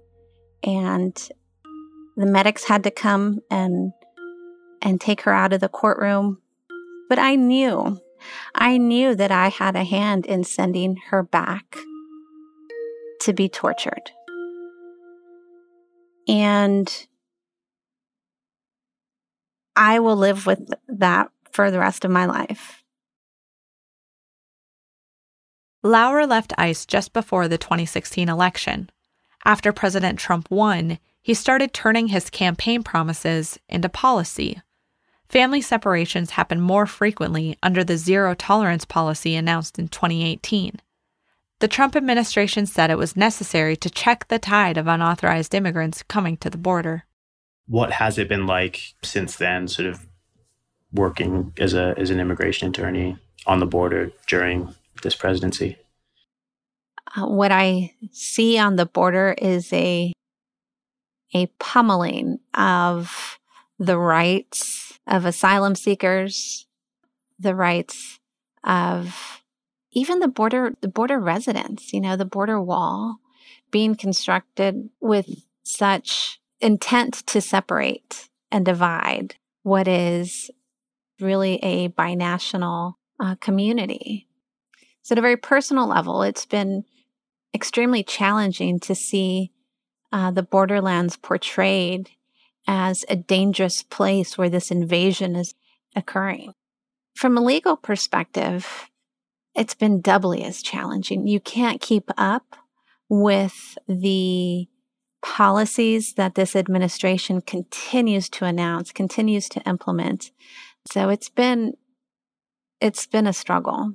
and 0.63 1.29
the 2.15 2.25
medics 2.25 2.63
had 2.63 2.83
to 2.83 2.91
come 2.91 3.39
and 3.51 3.91
and 4.81 4.99
take 4.99 5.21
her 5.21 5.33
out 5.33 5.53
of 5.53 5.61
the 5.61 5.69
courtroom. 5.69 6.41
But 7.09 7.19
I 7.19 7.35
knew, 7.35 7.99
I 8.55 8.77
knew 8.77 9.15
that 9.15 9.31
I 9.31 9.49
had 9.49 9.75
a 9.75 9.83
hand 9.83 10.25
in 10.25 10.43
sending 10.43 10.97
her 11.09 11.23
back 11.23 11.77
to 13.21 13.33
be 13.33 13.49
tortured. 13.49 14.11
And 16.27 17.07
I 19.75 19.99
will 19.99 20.17
live 20.17 20.45
with 20.45 20.73
that 20.87 21.29
for 21.51 21.71
the 21.71 21.79
rest 21.79 22.03
of 22.03 22.11
my 22.11 22.25
life. 22.25 22.83
Laura 25.83 26.25
left 26.25 26.53
ICE 26.57 26.85
just 26.85 27.13
before 27.13 27.47
the 27.47 27.57
2016 27.57 28.27
election. 28.27 28.89
After 29.45 29.71
President 29.71 30.19
Trump 30.19 30.51
won, 30.51 30.99
he 31.21 31.33
started 31.33 31.73
turning 31.73 32.07
his 32.07 32.29
campaign 32.29 32.83
promises 32.83 33.59
into 33.69 33.87
policy. 33.87 34.61
Family 35.29 35.61
separations 35.61 36.31
happen 36.31 36.61
more 36.61 36.85
frequently 36.85 37.57
under 37.61 37.83
the 37.83 37.97
zero 37.97 38.33
tolerance 38.33 38.85
policy 38.85 39.35
announced 39.35 39.77
in 39.77 39.89
2018. 39.89 40.79
The 41.59 41.67
Trump 41.67 41.95
administration 41.95 42.65
said 42.65 42.89
it 42.89 42.97
was 42.97 43.17
necessary 43.17 43.75
to 43.77 43.89
check 43.89 44.27
the 44.27 44.39
tide 44.39 44.77
of 44.77 44.87
unauthorized 44.87 45.53
immigrants 45.53 46.03
coming 46.03 46.37
to 46.37 46.49
the 46.49 46.57
border. 46.57 47.05
What 47.67 47.93
has 47.93 48.17
it 48.17 48.29
been 48.29 48.45
like 48.45 48.93
since 49.03 49.35
then, 49.35 49.67
sort 49.67 49.89
of 49.89 50.05
working 50.93 51.53
as 51.57 51.73
a 51.73 51.93
as 51.97 52.09
an 52.09 52.19
immigration 52.19 52.69
attorney 52.69 53.17
on 53.45 53.59
the 53.59 53.65
border 53.65 54.11
during 54.27 54.73
this 55.01 55.15
presidency? 55.15 55.77
Uh, 57.17 57.27
what 57.27 57.51
I 57.51 57.93
see 58.11 58.57
on 58.57 58.77
the 58.77 58.85
border 58.85 59.35
is 59.37 59.73
a 59.73 60.13
a 61.33 61.47
pummeling 61.59 62.39
of 62.53 63.39
the 63.79 63.97
rights 63.97 64.86
of 65.07 65.25
asylum 65.25 65.75
seekers, 65.75 66.67
the 67.39 67.55
rights 67.55 68.19
of 68.63 69.41
even 69.91 70.19
the 70.19 70.27
border 70.27 70.73
the 70.81 70.87
border 70.87 71.19
residents, 71.19 71.93
you 71.93 72.01
know, 72.01 72.15
the 72.15 72.25
border 72.25 72.61
wall 72.61 73.19
being 73.71 73.95
constructed 73.95 74.89
with 74.99 75.29
such 75.63 76.39
intent 76.59 77.25
to 77.27 77.41
separate 77.41 78.29
and 78.51 78.65
divide 78.65 79.35
what 79.63 79.87
is 79.87 80.49
really 81.19 81.55
a 81.63 81.89
binational 81.89 82.93
uh, 83.19 83.35
community. 83.35 84.27
So, 85.01 85.13
at 85.13 85.19
a 85.19 85.21
very 85.21 85.37
personal 85.37 85.87
level, 85.87 86.21
it's 86.21 86.45
been 86.45 86.85
extremely 87.53 88.03
challenging 88.03 88.79
to 88.81 88.95
see 88.95 89.51
uh, 90.11 90.31
the 90.31 90.43
borderlands 90.43 91.17
portrayed 91.17 92.09
as 92.67 93.05
a 93.09 93.15
dangerous 93.15 93.81
place 93.81 94.37
where 94.37 94.49
this 94.49 94.69
invasion 94.71 95.35
is 95.35 95.55
occurring. 95.95 96.53
From 97.15 97.37
a 97.37 97.41
legal 97.41 97.77
perspective, 97.77 98.89
it's 99.55 99.73
been 99.73 100.01
doubly 100.01 100.43
as 100.43 100.61
challenging. 100.61 101.27
You 101.27 101.39
can't 101.39 101.81
keep 101.81 102.11
up 102.17 102.57
with 103.09 103.77
the 103.87 104.67
policies 105.23 106.13
that 106.13 106.35
this 106.35 106.55
administration 106.55 107.41
continues 107.41 108.29
to 108.29 108.45
announce, 108.45 108.91
continues 108.91 109.49
to 109.49 109.61
implement. 109.61 110.31
So 110.91 111.09
it's 111.09 111.29
been 111.29 111.73
it's 112.79 113.07
been 113.07 113.25
a 113.25 113.33
struggle. 113.33 113.93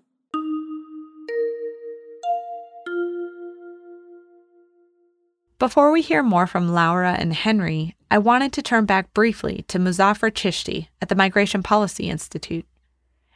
Before 5.63 5.93
we 5.93 6.03
hear 6.03 6.25
more 6.25 6.49
from 6.49 6.75
Laura 6.75 7.13
and 7.13 7.33
Henry, 7.33 7.95
I 8.11 8.19
wanted 8.19 8.53
to 8.55 8.63
turn 8.63 8.85
back 8.85 9.15
briefly 9.15 9.65
to 9.69 9.79
Muzaffar 9.79 10.33
Chishti 10.33 10.89
at 11.01 11.09
the 11.09 11.15
Migration 11.15 11.63
Policy 11.63 12.11
Institute. 12.11 12.67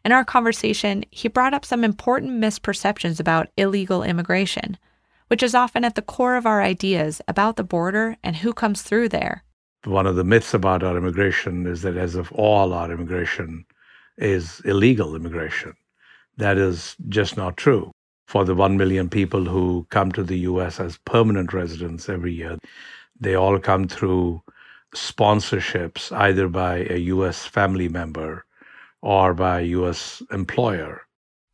In 0.05 0.11
our 0.11 0.25
conversation, 0.25 1.05
he 1.13 1.29
brought 1.29 1.55
up 1.55 1.65
some 1.65 1.85
important 1.85 2.33
misperceptions 2.43 3.21
about 3.21 3.51
illegal 3.57 4.03
immigration, 4.03 4.77
which 5.29 5.41
is 5.41 5.55
often 5.55 5.85
at 5.85 5.95
the 5.95 6.03
core 6.03 6.35
of 6.35 6.47
our 6.47 6.61
ideas 6.61 7.21
about 7.29 7.55
the 7.55 7.63
border 7.63 8.17
and 8.25 8.35
who 8.35 8.53
comes 8.53 8.83
through 8.83 9.11
there. 9.11 9.45
One 9.85 10.09
of 10.09 10.17
the 10.17 10.25
myths 10.25 10.53
about 10.53 10.83
our 10.83 10.97
immigration 10.97 11.65
is 11.65 11.83
that, 11.83 11.97
as 11.97 12.17
of 12.17 12.33
all 12.33 12.73
our 12.73 12.91
immigration 12.91 13.67
is 14.19 14.59
illegal 14.65 15.15
immigration. 15.15 15.75
That 16.39 16.59
is 16.59 16.97
just 17.09 17.37
not 17.37 17.57
true 17.57 17.93
for 18.27 18.45
the 18.45 18.55
1 18.55 18.77
million 18.77 19.09
people 19.09 19.45
who 19.45 19.87
come 19.91 20.13
to 20.13 20.23
the 20.23 20.39
US 20.41 20.81
as 20.81 20.99
permanent 20.99 21.53
residents 21.53 22.09
every 22.09 22.33
year. 22.33 22.59
They 23.19 23.35
all 23.35 23.59
come 23.59 23.89
through 23.89 24.43
sponsorships, 24.95 26.13
either 26.13 26.49
by 26.49 26.87
a 26.91 26.99
US 27.15 27.45
family 27.45 27.89
member 27.89 28.45
or 29.03 29.35
by 29.35 29.61
a 29.61 29.65
US 29.65 30.23
employer. 30.33 31.03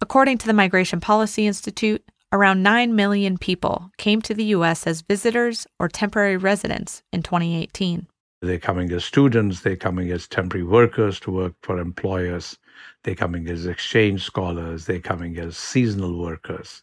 According 0.01 0.39
to 0.39 0.47
the 0.47 0.53
Migration 0.53 1.01
Policy 1.01 1.47
Institute, 1.47 2.03
around 2.33 2.63
9 2.63 2.97
million 2.97 3.37
people 3.39 3.91
came 3.99 4.23
to 4.23 4.35
the 4.35 4.45
US 4.57 4.87
as 4.87 5.03
visitors 5.03 5.67
or 5.79 5.89
temporary 5.89 6.37
residents 6.37 7.03
in 7.13 7.23
2018. 7.23 8.07
They're 8.43 8.59
coming 8.59 8.91
as 8.91 9.05
students, 9.05 9.61
they're 9.61 9.77
coming 9.77 10.11
as 10.11 10.27
temporary 10.27 10.67
workers 10.67 11.21
to 11.21 11.31
work 11.31 11.55
for 11.63 11.79
employers, 11.79 12.59
they're 13.05 13.15
coming 13.15 13.49
as 13.49 13.67
exchange 13.67 14.25
scholars, 14.25 14.87
they're 14.87 14.99
coming 14.99 15.39
as 15.39 15.57
seasonal 15.57 16.19
workers, 16.19 16.83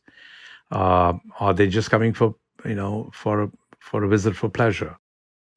uh, 0.71 1.13
or 1.39 1.53
they're 1.53 1.67
just 1.67 1.91
coming 1.91 2.13
for, 2.13 2.33
you 2.63 2.75
know, 2.75 3.09
for 3.13 3.43
a, 3.43 3.51
for 3.79 4.05
a 4.05 4.07
visit 4.07 4.37
for 4.37 4.47
pleasure. 4.47 4.97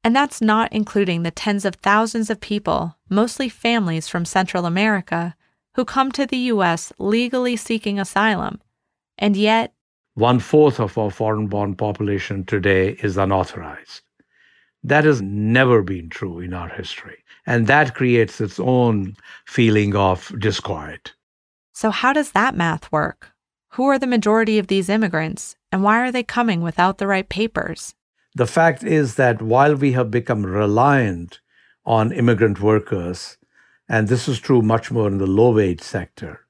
And 0.03 0.13
that's 0.13 0.41
not 0.41 0.73
including 0.73 1.23
the 1.23 1.31
tens 1.31 1.63
of 1.63 1.75
thousands 1.75 2.29
of 2.29 2.41
people, 2.41 2.97
mostly 3.09 3.47
families 3.47 4.09
from 4.09 4.25
Central 4.25 4.65
America, 4.65 5.35
who 5.75 5.85
come 5.85 6.11
to 6.11 6.25
the 6.25 6.37
U.S. 6.51 6.91
legally 6.99 7.55
seeking 7.55 7.97
asylum. 7.97 8.59
And 9.17 9.37
yet, 9.37 9.73
one 10.15 10.39
fourth 10.39 10.81
of 10.81 10.97
our 10.97 11.09
foreign 11.09 11.47
born 11.47 11.75
population 11.75 12.43
today 12.43 12.97
is 13.01 13.17
unauthorized. 13.17 14.01
That 14.83 15.05
has 15.05 15.21
never 15.21 15.81
been 15.81 16.09
true 16.09 16.39
in 16.39 16.53
our 16.53 16.69
history. 16.69 17.17
And 17.45 17.67
that 17.67 17.95
creates 17.95 18.41
its 18.41 18.59
own 18.59 19.15
feeling 19.45 19.95
of 19.95 20.31
disquiet. 20.39 21.13
So, 21.73 21.89
how 21.89 22.13
does 22.13 22.31
that 22.31 22.55
math 22.55 22.91
work? 22.91 23.31
Who 23.69 23.85
are 23.85 23.97
the 23.97 24.07
majority 24.07 24.59
of 24.59 24.67
these 24.67 24.89
immigrants, 24.89 25.55
and 25.71 25.83
why 25.83 25.99
are 25.99 26.11
they 26.11 26.23
coming 26.23 26.61
without 26.61 26.99
the 26.99 27.07
right 27.07 27.27
papers? 27.27 27.95
The 28.35 28.45
fact 28.45 28.83
is 28.83 29.15
that 29.15 29.41
while 29.41 29.75
we 29.75 29.93
have 29.93 30.11
become 30.11 30.45
reliant 30.45 31.39
on 31.85 32.11
immigrant 32.11 32.61
workers, 32.61 33.37
and 33.89 34.07
this 34.07 34.27
is 34.27 34.39
true 34.39 34.61
much 34.61 34.91
more 34.91 35.07
in 35.07 35.17
the 35.17 35.27
low 35.27 35.51
wage 35.53 35.81
sector, 35.81 36.41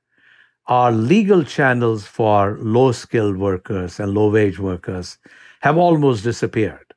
our 0.67 0.91
legal 0.91 1.43
channels 1.43 2.05
for 2.05 2.57
low 2.59 2.91
skilled 2.91 3.37
workers 3.37 3.99
and 3.99 4.13
low 4.13 4.29
wage 4.29 4.59
workers 4.59 5.17
have 5.61 5.77
almost 5.77 6.23
disappeared. 6.23 6.92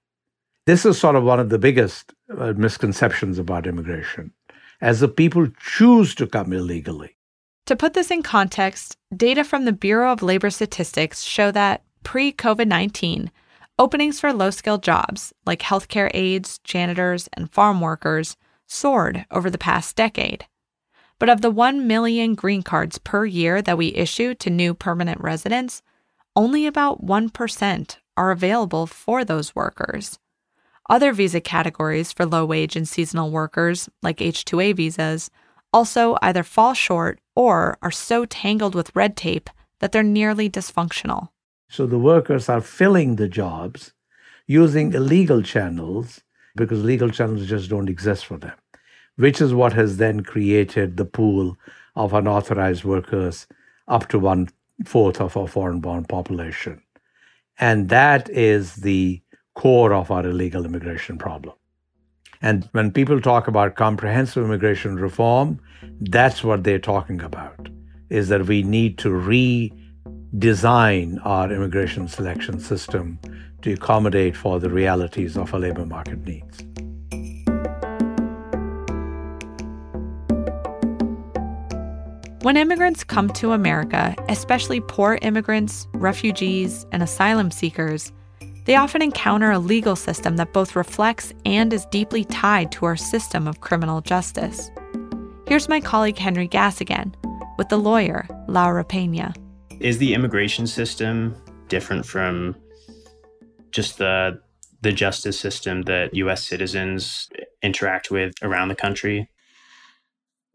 This 0.66 0.84
is 0.84 0.98
sort 0.98 1.14
of 1.14 1.22
one 1.22 1.38
of 1.38 1.48
the 1.48 1.60
biggest 1.60 2.12
uh, 2.36 2.52
misconceptions 2.56 3.38
about 3.38 3.68
immigration, 3.68 4.32
as 4.80 4.98
the 4.98 5.06
people 5.06 5.46
choose 5.60 6.12
to 6.16 6.26
come 6.26 6.52
illegally. 6.52 7.16
To 7.66 7.76
put 7.76 7.94
this 7.94 8.10
in 8.10 8.24
context, 8.24 8.96
data 9.16 9.44
from 9.44 9.64
the 9.64 9.72
Bureau 9.72 10.10
of 10.10 10.22
Labor 10.22 10.50
Statistics 10.50 11.22
show 11.22 11.52
that 11.52 11.84
pre 12.02 12.32
COVID 12.32 12.66
19, 12.66 13.30
openings 13.78 14.18
for 14.18 14.32
low 14.32 14.50
skilled 14.50 14.82
jobs 14.82 15.32
like 15.46 15.60
healthcare 15.60 16.10
aides, 16.12 16.58
janitors, 16.64 17.28
and 17.34 17.52
farm 17.52 17.80
workers 17.80 18.36
soared 18.66 19.24
over 19.30 19.48
the 19.48 19.58
past 19.58 19.94
decade. 19.94 20.46
But 21.20 21.28
of 21.28 21.42
the 21.42 21.50
1 21.50 21.86
million 21.86 22.34
green 22.34 22.64
cards 22.64 22.98
per 22.98 23.24
year 23.24 23.62
that 23.62 23.78
we 23.78 23.94
issue 23.94 24.34
to 24.34 24.50
new 24.50 24.74
permanent 24.74 25.20
residents, 25.20 25.80
only 26.34 26.66
about 26.66 27.06
1% 27.06 27.96
are 28.16 28.30
available 28.32 28.88
for 28.88 29.24
those 29.24 29.54
workers. 29.54 30.18
Other 30.88 31.12
visa 31.12 31.40
categories 31.40 32.12
for 32.12 32.24
low 32.24 32.44
wage 32.44 32.76
and 32.76 32.88
seasonal 32.88 33.30
workers, 33.30 33.88
like 34.02 34.20
H 34.20 34.44
2A 34.44 34.76
visas, 34.76 35.30
also 35.72 36.16
either 36.22 36.42
fall 36.42 36.74
short 36.74 37.20
or 37.34 37.76
are 37.82 37.90
so 37.90 38.24
tangled 38.24 38.74
with 38.74 38.94
red 38.94 39.16
tape 39.16 39.50
that 39.80 39.92
they're 39.92 40.02
nearly 40.02 40.48
dysfunctional. 40.48 41.28
So 41.68 41.86
the 41.86 41.98
workers 41.98 42.48
are 42.48 42.60
filling 42.60 43.16
the 43.16 43.28
jobs 43.28 43.92
using 44.46 44.94
illegal 44.94 45.42
channels 45.42 46.22
because 46.54 46.84
legal 46.84 47.10
channels 47.10 47.46
just 47.46 47.68
don't 47.68 47.88
exist 47.88 48.24
for 48.24 48.38
them, 48.38 48.54
which 49.16 49.40
is 49.40 49.52
what 49.52 49.72
has 49.72 49.96
then 49.96 50.22
created 50.22 50.96
the 50.96 51.04
pool 51.04 51.56
of 51.96 52.14
unauthorized 52.14 52.84
workers 52.84 53.46
up 53.88 54.08
to 54.08 54.18
one 54.18 54.48
fourth 54.84 55.20
of 55.20 55.36
our 55.36 55.48
foreign 55.48 55.80
born 55.80 56.04
population. 56.04 56.80
And 57.58 57.88
that 57.88 58.28
is 58.30 58.76
the 58.76 59.20
core 59.56 59.92
of 59.92 60.10
our 60.10 60.26
illegal 60.26 60.64
immigration 60.64 61.18
problem. 61.18 61.54
And 62.42 62.68
when 62.72 62.92
people 62.92 63.20
talk 63.20 63.48
about 63.48 63.74
comprehensive 63.74 64.44
immigration 64.44 64.96
reform, 64.96 65.58
that's 66.00 66.44
what 66.44 66.62
they're 66.62 66.78
talking 66.78 67.22
about 67.22 67.68
is 68.10 68.28
that 68.28 68.46
we 68.46 68.62
need 68.62 68.98
to 68.98 69.08
redesign 69.08 71.18
our 71.24 71.50
immigration 71.50 72.06
selection 72.06 72.60
system 72.60 73.18
to 73.62 73.72
accommodate 73.72 74.36
for 74.36 74.60
the 74.60 74.70
realities 74.70 75.36
of 75.36 75.52
our 75.52 75.58
labor 75.58 75.86
market 75.86 76.24
needs. 76.24 76.62
When 82.42 82.56
immigrants 82.56 83.02
come 83.02 83.28
to 83.30 83.50
America, 83.50 84.14
especially 84.28 84.80
poor 84.80 85.18
immigrants, 85.22 85.88
refugees, 85.94 86.86
and 86.92 87.02
asylum 87.02 87.50
seekers, 87.50 88.12
they 88.66 88.74
often 88.74 89.00
encounter 89.00 89.50
a 89.50 89.58
legal 89.58 89.96
system 89.96 90.36
that 90.36 90.52
both 90.52 90.76
reflects 90.76 91.32
and 91.44 91.72
is 91.72 91.86
deeply 91.86 92.24
tied 92.24 92.70
to 92.72 92.84
our 92.84 92.96
system 92.96 93.48
of 93.48 93.60
criminal 93.60 94.00
justice. 94.00 94.70
Here's 95.48 95.68
my 95.68 95.80
colleague 95.80 96.18
Henry 96.18 96.48
Gass 96.48 96.80
again 96.80 97.14
with 97.56 97.68
the 97.68 97.78
lawyer, 97.78 98.28
Laura 98.48 98.84
Pena. 98.84 99.32
Is 99.80 99.98
the 99.98 100.14
immigration 100.14 100.66
system 100.66 101.34
different 101.68 102.04
from 102.04 102.56
just 103.70 103.98
the 103.98 104.40
the 104.82 104.92
justice 104.92 105.38
system 105.38 105.82
that 105.82 106.14
US 106.14 106.46
citizens 106.46 107.28
interact 107.62 108.10
with 108.10 108.34
around 108.42 108.68
the 108.68 108.74
country? 108.74 109.28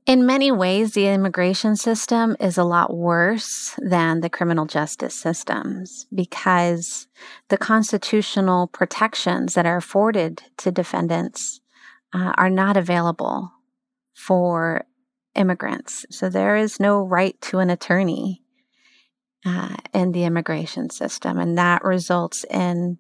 In 0.07 0.25
many 0.25 0.51
ways, 0.51 0.93
the 0.93 1.07
immigration 1.07 1.75
system 1.75 2.35
is 2.39 2.57
a 2.57 2.63
lot 2.63 2.95
worse 2.95 3.75
than 3.77 4.21
the 4.21 4.29
criminal 4.29 4.65
justice 4.65 5.13
systems 5.13 6.07
because 6.13 7.07
the 7.49 7.57
constitutional 7.57 8.67
protections 8.67 9.53
that 9.53 9.67
are 9.67 9.77
afforded 9.77 10.41
to 10.57 10.71
defendants 10.71 11.61
uh, 12.13 12.33
are 12.35 12.49
not 12.49 12.77
available 12.77 13.51
for 14.15 14.85
immigrants. 15.35 16.05
So 16.09 16.29
there 16.29 16.55
is 16.55 16.79
no 16.79 16.99
right 16.99 17.39
to 17.41 17.59
an 17.59 17.69
attorney 17.69 18.41
uh, 19.45 19.75
in 19.93 20.13
the 20.13 20.23
immigration 20.23 20.89
system, 20.89 21.37
and 21.37 21.57
that 21.59 21.83
results 21.83 22.43
in 22.49 22.97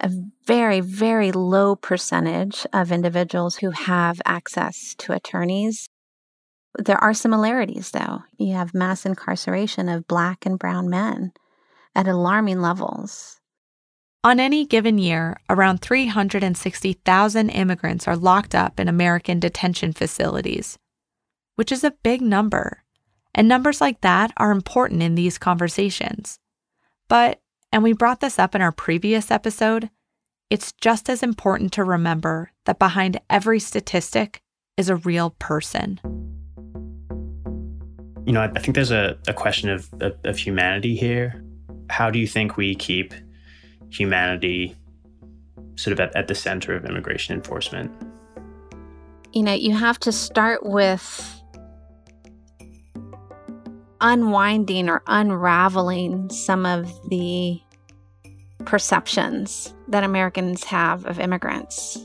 a 0.00 0.10
very, 0.46 0.80
very 0.80 1.32
low 1.32 1.74
percentage 1.74 2.66
of 2.72 2.92
individuals 2.92 3.56
who 3.56 3.70
have 3.70 4.20
access 4.26 4.94
to 4.98 5.12
attorneys 5.12 5.88
there 6.78 7.02
are 7.02 7.14
similarities, 7.14 7.90
though. 7.90 8.22
You 8.38 8.54
have 8.54 8.74
mass 8.74 9.06
incarceration 9.06 9.88
of 9.88 10.08
black 10.08 10.44
and 10.44 10.58
brown 10.58 10.88
men 10.90 11.32
at 11.94 12.08
alarming 12.08 12.60
levels. 12.60 13.40
On 14.24 14.40
any 14.40 14.64
given 14.64 14.98
year, 14.98 15.36
around 15.50 15.80
360,000 15.82 17.50
immigrants 17.50 18.08
are 18.08 18.16
locked 18.16 18.54
up 18.54 18.80
in 18.80 18.88
American 18.88 19.38
detention 19.38 19.92
facilities, 19.92 20.78
which 21.56 21.70
is 21.70 21.84
a 21.84 21.94
big 22.02 22.22
number. 22.22 22.82
And 23.34 23.46
numbers 23.46 23.80
like 23.80 24.00
that 24.00 24.32
are 24.36 24.50
important 24.50 25.02
in 25.02 25.14
these 25.14 25.38
conversations. 25.38 26.38
But, 27.08 27.40
and 27.70 27.82
we 27.82 27.92
brought 27.92 28.20
this 28.20 28.38
up 28.38 28.54
in 28.54 28.62
our 28.62 28.72
previous 28.72 29.30
episode, 29.30 29.90
it's 30.48 30.72
just 30.80 31.10
as 31.10 31.22
important 31.22 31.72
to 31.72 31.84
remember 31.84 32.50
that 32.64 32.78
behind 32.78 33.20
every 33.28 33.60
statistic 33.60 34.40
is 34.76 34.88
a 34.88 34.96
real 34.96 35.30
person 35.38 36.23
you 38.26 38.32
know, 38.32 38.40
I, 38.40 38.50
I 38.54 38.60
think 38.60 38.74
there's 38.74 38.90
a, 38.90 39.18
a 39.28 39.34
question 39.34 39.68
of, 39.68 39.88
of, 40.00 40.16
of 40.24 40.38
humanity 40.38 40.96
here. 40.96 41.42
How 41.90 42.10
do 42.10 42.18
you 42.18 42.26
think 42.26 42.56
we 42.56 42.74
keep 42.74 43.12
humanity 43.90 44.74
sort 45.76 45.92
of 45.92 46.00
at, 46.00 46.14
at 46.16 46.28
the 46.28 46.34
center 46.34 46.74
of 46.74 46.84
immigration 46.84 47.34
enforcement? 47.34 47.92
You 49.32 49.42
know, 49.42 49.52
you 49.52 49.74
have 49.74 49.98
to 50.00 50.12
start 50.12 50.64
with 50.64 51.42
unwinding 54.00 54.88
or 54.88 55.02
unraveling 55.06 56.30
some 56.30 56.66
of 56.66 56.90
the 57.08 57.60
perceptions 58.64 59.74
that 59.88 60.04
Americans 60.04 60.64
have 60.64 61.04
of 61.06 61.18
immigrants. 61.18 61.98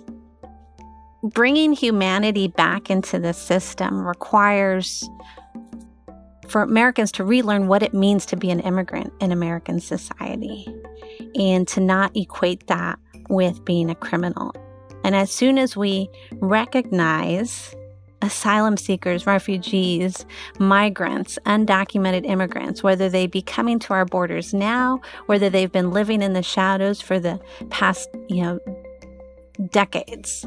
Bringing 1.23 1.73
humanity 1.73 2.47
back 2.47 2.89
into 2.89 3.19
the 3.19 3.33
system 3.33 4.07
requires 4.07 5.07
for 6.49 6.61
Americans 6.61 7.11
to 7.13 7.23
relearn 7.23 7.67
what 7.67 7.83
it 7.83 7.93
means 7.93 8.25
to 8.27 8.35
be 8.35 8.49
an 8.49 8.59
immigrant 8.61 9.13
in 9.19 9.31
American 9.31 9.79
society 9.79 10.67
and 11.35 11.67
to 11.67 11.79
not 11.79 12.15
equate 12.15 12.67
that 12.67 12.97
with 13.29 13.63
being 13.63 13.89
a 13.89 13.95
criminal. 13.95 14.53
And 15.03 15.15
as 15.15 15.31
soon 15.31 15.57
as 15.57 15.77
we 15.77 16.09
recognize 16.33 17.73
asylum 18.21 18.75
seekers, 18.75 19.25
refugees, 19.25 20.25
migrants, 20.59 21.39
undocumented 21.45 22.25
immigrants, 22.25 22.83
whether 22.83 23.09
they 23.09 23.27
be 23.27 23.41
coming 23.41 23.79
to 23.79 23.93
our 23.93 24.05
borders 24.05 24.53
now, 24.53 24.99
whether 25.27 25.49
they've 25.49 25.71
been 25.71 25.91
living 25.91 26.21
in 26.21 26.33
the 26.33 26.43
shadows 26.43 27.01
for 27.01 27.19
the 27.19 27.39
past, 27.69 28.09
you 28.27 28.43
know, 28.43 28.59
decades, 29.71 30.45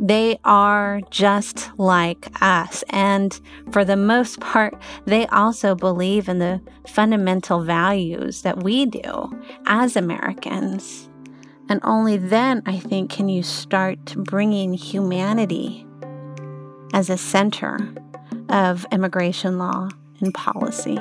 they 0.00 0.38
are 0.44 1.00
just 1.10 1.70
like 1.78 2.28
us. 2.40 2.84
And 2.90 3.38
for 3.72 3.84
the 3.84 3.96
most 3.96 4.40
part, 4.40 4.80
they 5.04 5.26
also 5.26 5.74
believe 5.74 6.28
in 6.28 6.38
the 6.38 6.60
fundamental 6.86 7.62
values 7.62 8.42
that 8.42 8.62
we 8.62 8.86
do 8.86 9.30
as 9.66 9.96
Americans. 9.96 11.08
And 11.68 11.80
only 11.82 12.16
then, 12.16 12.62
I 12.64 12.78
think, 12.78 13.10
can 13.10 13.28
you 13.28 13.42
start 13.42 14.14
bringing 14.16 14.72
humanity 14.72 15.86
as 16.94 17.10
a 17.10 17.18
center 17.18 17.78
of 18.48 18.86
immigration 18.92 19.58
law 19.58 19.88
and 20.20 20.32
policy. 20.34 20.98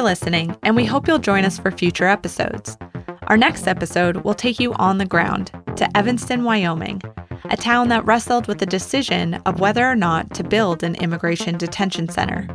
For 0.00 0.04
listening, 0.04 0.56
and 0.62 0.76
we 0.76 0.86
hope 0.86 1.06
you'll 1.06 1.18
join 1.18 1.44
us 1.44 1.58
for 1.58 1.70
future 1.70 2.06
episodes. 2.06 2.78
Our 3.26 3.36
next 3.36 3.68
episode 3.68 4.18
will 4.18 4.32
take 4.32 4.58
you 4.58 4.72
on 4.74 4.96
the 4.96 5.04
ground 5.04 5.50
to 5.76 5.94
Evanston, 5.94 6.42
Wyoming, 6.42 7.02
a 7.44 7.56
town 7.56 7.88
that 7.88 8.06
wrestled 8.06 8.46
with 8.46 8.58
the 8.58 8.66
decision 8.66 9.34
of 9.44 9.60
whether 9.60 9.86
or 9.86 9.94
not 9.94 10.32
to 10.34 10.42
build 10.42 10.82
an 10.82 10.94
immigration 10.94 11.58
detention 11.58 12.08
center. 12.08 12.48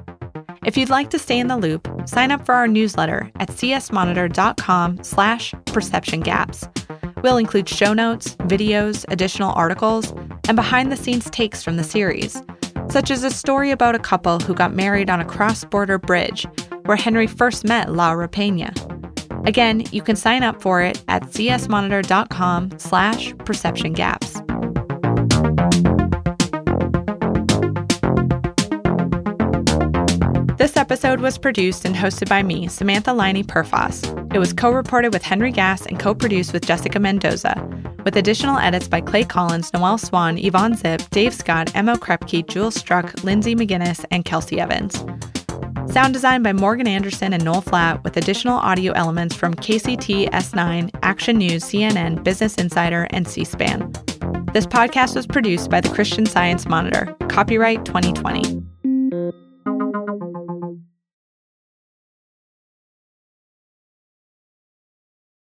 If 0.65 0.75
you'd 0.75 0.89
like 0.89 1.11
to 1.11 1.19
stay 1.19 1.37
in 1.37 1.47
the 1.47 1.57
loop, 1.57 1.87
sign 2.05 2.31
up 2.31 2.47
for 2.47 2.55
our 2.55 2.67
newsletter 2.67 3.29
at 3.39 3.49
csmonitor.com 3.49 5.03
slash 5.03 5.51
perceptiongaps. 5.65 7.21
We'll 7.21 7.37
include 7.37 7.69
show 7.69 7.93
notes, 7.93 8.35
videos, 8.37 9.05
additional 9.09 9.53
articles, 9.53 10.13
and 10.47 10.55
behind-the-scenes 10.55 11.29
takes 11.29 11.61
from 11.61 11.77
the 11.77 11.83
series, 11.83 12.41
such 12.89 13.11
as 13.11 13.23
a 13.23 13.29
story 13.29 13.69
about 13.69 13.93
a 13.93 13.99
couple 13.99 14.39
who 14.39 14.55
got 14.55 14.73
married 14.73 15.11
on 15.11 15.21
a 15.21 15.25
cross-border 15.25 15.99
bridge 15.99 16.47
where 16.85 16.97
Henry 16.97 17.27
first 17.27 17.65
met 17.65 17.91
Laura 17.91 18.27
Pena. 18.27 18.73
Again, 19.45 19.83
you 19.91 20.01
can 20.01 20.15
sign 20.15 20.43
up 20.43 20.61
for 20.61 20.81
it 20.81 21.03
at 21.07 21.23
csmonitor.com 21.23 22.79
slash 22.79 23.33
perceptiongaps. 23.35 24.41
This 30.57 30.77
episode 30.77 31.19
was 31.19 31.37
produced 31.37 31.85
and 31.85 31.95
hosted 31.95 32.27
by 32.27 32.41
me, 32.41 32.67
Samantha 32.67 33.13
Laine 33.13 33.43
Perfas. 33.43 34.03
It 34.33 34.39
was 34.39 34.51
co-reported 34.51 35.13
with 35.13 35.21
Henry 35.21 35.51
Gass 35.51 35.85
and 35.85 35.99
co-produced 35.99 36.53
with 36.53 36.65
Jessica 36.65 36.99
Mendoza, 36.99 37.55
with 38.03 38.15
additional 38.15 38.57
edits 38.57 38.87
by 38.87 39.01
Clay 39.01 39.25
Collins, 39.25 39.71
Noel 39.73 39.97
Swan, 39.97 40.37
Yvonne 40.39 40.75
Zipp, 40.75 41.07
Dave 41.11 41.33
Scott, 41.33 41.71
Emma 41.75 41.97
Krepke, 41.97 42.47
Jules 42.47 42.75
Struck, 42.75 43.23
Lindsay 43.23 43.53
McGinnis, 43.53 44.05
and 44.09 44.25
Kelsey 44.25 44.59
Evans. 44.59 45.05
Sound 45.87 46.13
design 46.13 46.43
by 46.43 46.51
Morgan 46.51 46.87
Anderson 46.87 47.33
and 47.33 47.43
Noel 47.45 47.61
Flatt, 47.61 48.03
with 48.03 48.17
additional 48.17 48.57
audio 48.57 48.91
elements 48.93 49.35
from 49.35 49.53
KCTS 49.53 50.55
9, 50.55 50.91
Action 51.03 51.37
News, 51.37 51.63
CNN, 51.63 52.23
Business 52.23 52.55
Insider, 52.55 53.07
and 53.11 53.27
C 53.27 53.43
SPAN. 53.43 53.91
This 54.53 54.65
podcast 54.65 55.15
was 55.15 55.27
produced 55.27 55.69
by 55.69 55.81
the 55.81 55.89
Christian 55.89 56.25
Science 56.25 56.67
Monitor. 56.67 57.15
Copyright 57.29 57.85
2020. 57.85 58.74